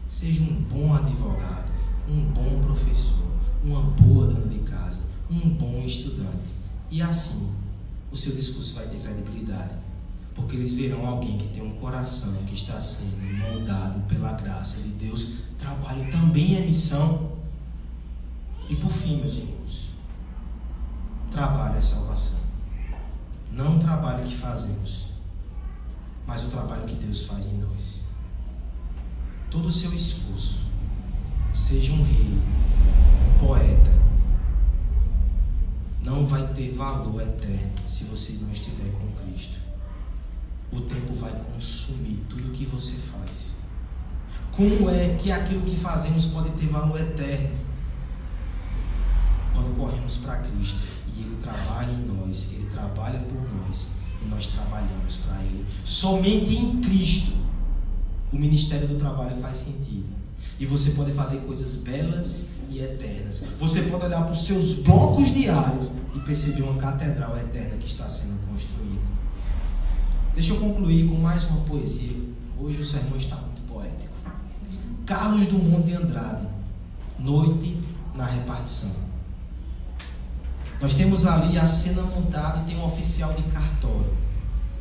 [0.09, 1.73] Seja um bom advogado,
[2.09, 3.27] um bom professor,
[3.63, 5.01] uma boa dona de casa,
[5.31, 6.55] um bom estudante.
[6.91, 7.53] E assim,
[8.11, 9.85] o seu discurso vai ter credibilidade
[10.35, 14.91] porque eles verão alguém que tem um coração que está sendo moldado pela graça de
[14.91, 15.45] Deus.
[15.59, 17.33] Trabalho também é missão.
[18.69, 19.91] E por fim, meus irmãos,
[21.31, 22.41] trabalho é salvação.
[23.53, 25.11] Não o trabalho que fazemos,
[26.27, 28.01] mas o trabalho que Deus faz em nós.
[29.51, 30.65] Todo o seu esforço,
[31.55, 32.39] seja um rei,
[33.29, 33.91] um poeta,
[36.03, 39.65] não vai ter valor eterno se você não estiver com Cristo
[40.77, 43.55] o tempo vai consumir tudo que você faz.
[44.53, 47.51] Como é que aquilo que fazemos pode ter valor eterno?
[49.53, 50.81] Quando corremos para Cristo
[51.17, 53.93] e Ele trabalha em nós, Ele trabalha por nós
[54.23, 55.65] e nós trabalhamos para Ele.
[55.85, 57.33] Somente em Cristo
[58.33, 60.14] o ministério do trabalho faz sentido.
[60.59, 63.45] E você pode fazer coisas belas e eternas.
[63.59, 68.09] Você pode olhar para os seus blocos diários e perceber uma catedral eterna que está
[68.09, 69.03] sendo construída.
[70.35, 72.17] Deixa eu concluir com mais uma poesia.
[72.59, 74.15] Hoje o sermão está muito poético.
[75.07, 76.49] Carlos Dumont de Andrade,
[77.19, 77.81] Noite
[78.15, 78.91] na Repartição.
[80.81, 84.13] Nós temos ali a cena montada e tem um oficial de cartório.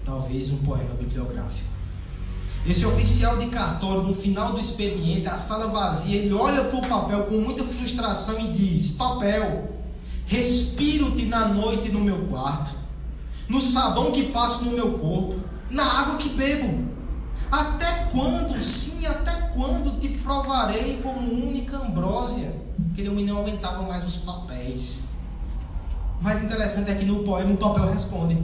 [0.04, 1.73] Talvez um poema bibliográfico.
[2.66, 6.88] Esse oficial de cartório, no final do expediente, a sala vazia, ele olha para o
[6.88, 9.70] papel com muita frustração e diz: Papel,
[10.26, 12.84] respiro-te na noite no meu quarto
[13.48, 15.40] no sabão que passo no meu corpo,
[15.70, 16.92] na água que bebo.
[17.52, 22.62] Até quando, sim, até quando te provarei como única ambrósia?
[22.92, 25.10] Aquele homem não aguentava mais os papéis.
[26.20, 28.44] O mais interessante é que no poema o papel responde: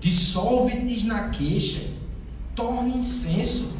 [0.00, 1.95] Dissolve-te na queixa,
[2.56, 3.76] torne incenso.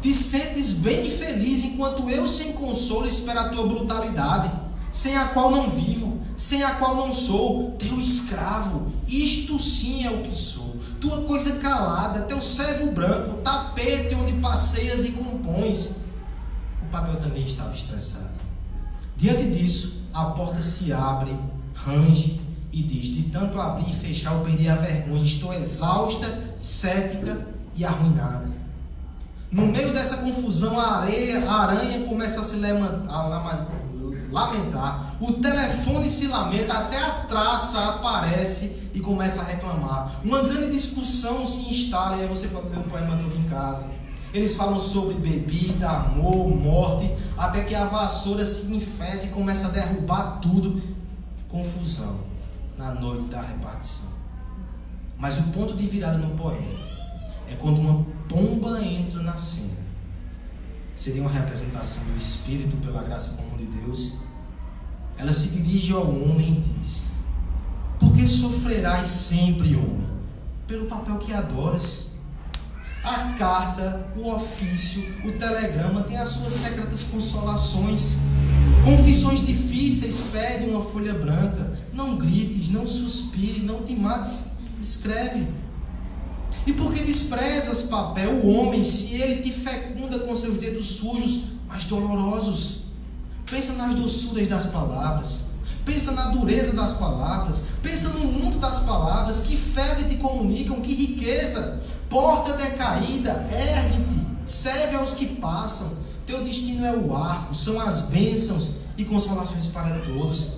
[0.00, 4.50] Te sentes bem feliz enquanto eu, sem consolo, espero a tua brutalidade,
[4.92, 8.92] sem a qual não vivo, sem a qual não sou, teu escravo.
[9.06, 10.76] Isto sim é o que sou.
[11.00, 16.00] Tua coisa calada, teu servo branco, tapete onde passeias e compões.
[16.82, 18.34] O papel também estava estressado.
[19.16, 21.34] Diante disso, a porta se abre,
[21.74, 22.40] range
[22.72, 25.22] e diz: De tanto abrir e fechar, eu perdi a vergonha.
[25.22, 28.52] Estou exausta, cética e arruinada.
[29.50, 33.28] No meio dessa confusão, a areia, a aranha começa a se lamentar,
[34.32, 35.14] lamentar.
[35.20, 40.20] O telefone se lamenta, até a traça aparece e começa a reclamar.
[40.24, 43.86] Uma grande discussão se instala, e aí você pode ler o poema todo em casa.
[44.32, 47.08] Eles falam sobre bebida, amor, morte,
[47.38, 50.82] até que a vassoura se enfese e começa a derrubar tudo.
[51.48, 52.18] Confusão
[52.76, 54.08] na noite da repartição.
[55.16, 56.83] Mas o ponto de virada no poema
[57.50, 59.84] é quando uma pomba entra na cena.
[60.96, 64.18] Seria uma representação do Espírito pela graça comum de Deus.
[65.16, 67.10] Ela se dirige ao homem e diz:
[67.98, 70.08] Por que sofrerás sempre, homem?
[70.66, 72.14] Pelo papel que adoras.
[73.02, 78.20] A carta, o ofício, o telegrama têm as suas secretas consolações.
[78.82, 81.78] Confissões difíceis pedem uma folha branca.
[81.92, 84.46] Não grites, não suspire, não te mates.
[84.80, 85.48] Escreve.
[86.66, 91.44] E por que desprezas papel, o homem, se ele te fecunda com seus dedos sujos,
[91.68, 92.84] mas dolorosos?
[93.50, 95.42] Pensa nas doçuras das palavras.
[95.84, 97.64] Pensa na dureza das palavras.
[97.82, 99.40] Pensa no mundo das palavras.
[99.40, 101.80] Que febre te comunicam, que riqueza.
[102.08, 104.24] Porta decaída, ergue-te.
[104.46, 106.04] Serve aos que passam.
[106.26, 110.52] Teu destino é o arco, são as bênçãos e consolações para todos.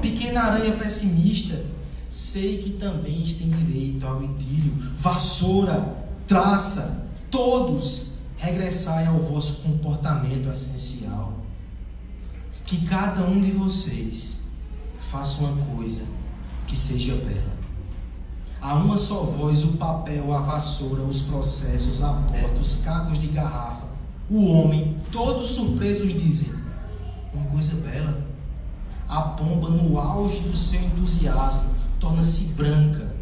[0.00, 1.62] Pequena aranha pessimista,
[2.10, 4.74] sei que também tem direito ao idílio.
[4.96, 5.96] Vassoura,
[6.26, 11.34] traça, todos regressai ao vosso comportamento essencial.
[12.66, 14.40] Que cada um de vocês
[14.98, 16.02] faça uma coisa
[16.66, 17.60] que seja bela.
[18.60, 23.28] A uma só voz, o papel, a vassoura, os processos, a porta, os cacos de
[23.28, 23.88] garrafa,
[24.28, 26.50] o homem, todos surpresos dizem:
[27.32, 28.28] Uma coisa bela.
[29.08, 31.69] A pomba, no auge do seu entusiasmo,
[32.00, 33.14] torna-se branca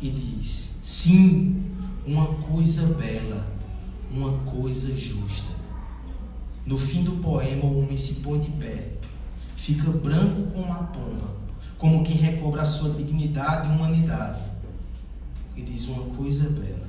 [0.00, 1.64] e diz: Sim,
[2.06, 3.46] uma coisa bela,
[4.10, 5.56] uma coisa justa.
[6.64, 8.92] No fim do poema, o homem se põe de pé,
[9.56, 11.34] fica branco como a pomba,
[11.78, 14.42] como quem recobra a sua dignidade e humanidade,
[15.56, 16.88] e diz: Uma coisa bela,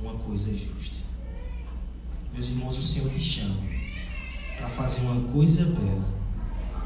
[0.00, 1.00] uma coisa justa.
[2.32, 3.56] Meus irmãos, o Senhor te chama
[4.56, 6.20] para fazer uma coisa bela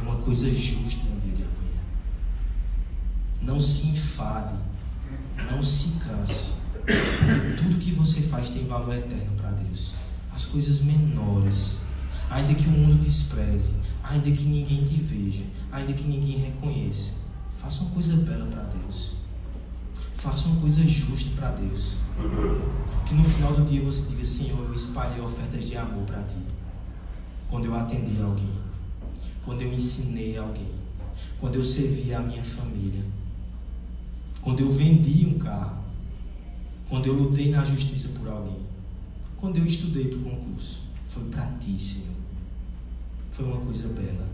[0.05, 1.34] uma coisa justa no dia.
[3.45, 4.55] Não se enfade,
[5.51, 6.55] não se canse.
[6.85, 9.95] Porque tudo que você faz tem valor eterno para Deus.
[10.33, 11.81] As coisas menores,
[12.31, 17.17] ainda que o mundo despreze, ainda que ninguém te veja, ainda que ninguém reconheça,
[17.59, 19.15] faça uma coisa bela para Deus.
[20.15, 21.99] Faça uma coisa justa para Deus.
[23.07, 26.43] Que no final do dia você diga: Senhor, eu espalhei ofertas de amor para ti.
[27.49, 28.59] Quando eu atendi alguém,
[29.45, 30.73] quando eu ensinei alguém,
[31.39, 33.05] quando eu servi a minha família,
[34.45, 35.83] quando eu vendi um carro,
[36.87, 38.63] quando eu lutei na justiça por alguém,
[39.39, 42.15] quando eu estudei para o concurso, foi para ti, Senhor.
[43.33, 44.29] Foi uma coisa bela,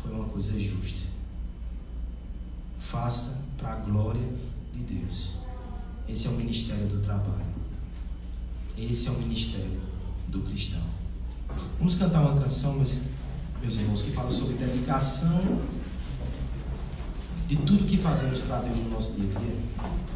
[0.00, 1.08] foi uma coisa justa.
[2.78, 4.28] Faça para a glória
[4.72, 5.40] de Deus.
[6.08, 7.44] Esse é o ministério do trabalho.
[8.78, 9.80] Esse é o ministério
[10.28, 10.82] do cristão.
[11.78, 13.02] Vamos cantar uma canção, meus,
[13.60, 15.60] meus irmãos, que fala sobre dedicação
[17.52, 20.11] de tudo que fazemos para Deus no nosso dia a dia.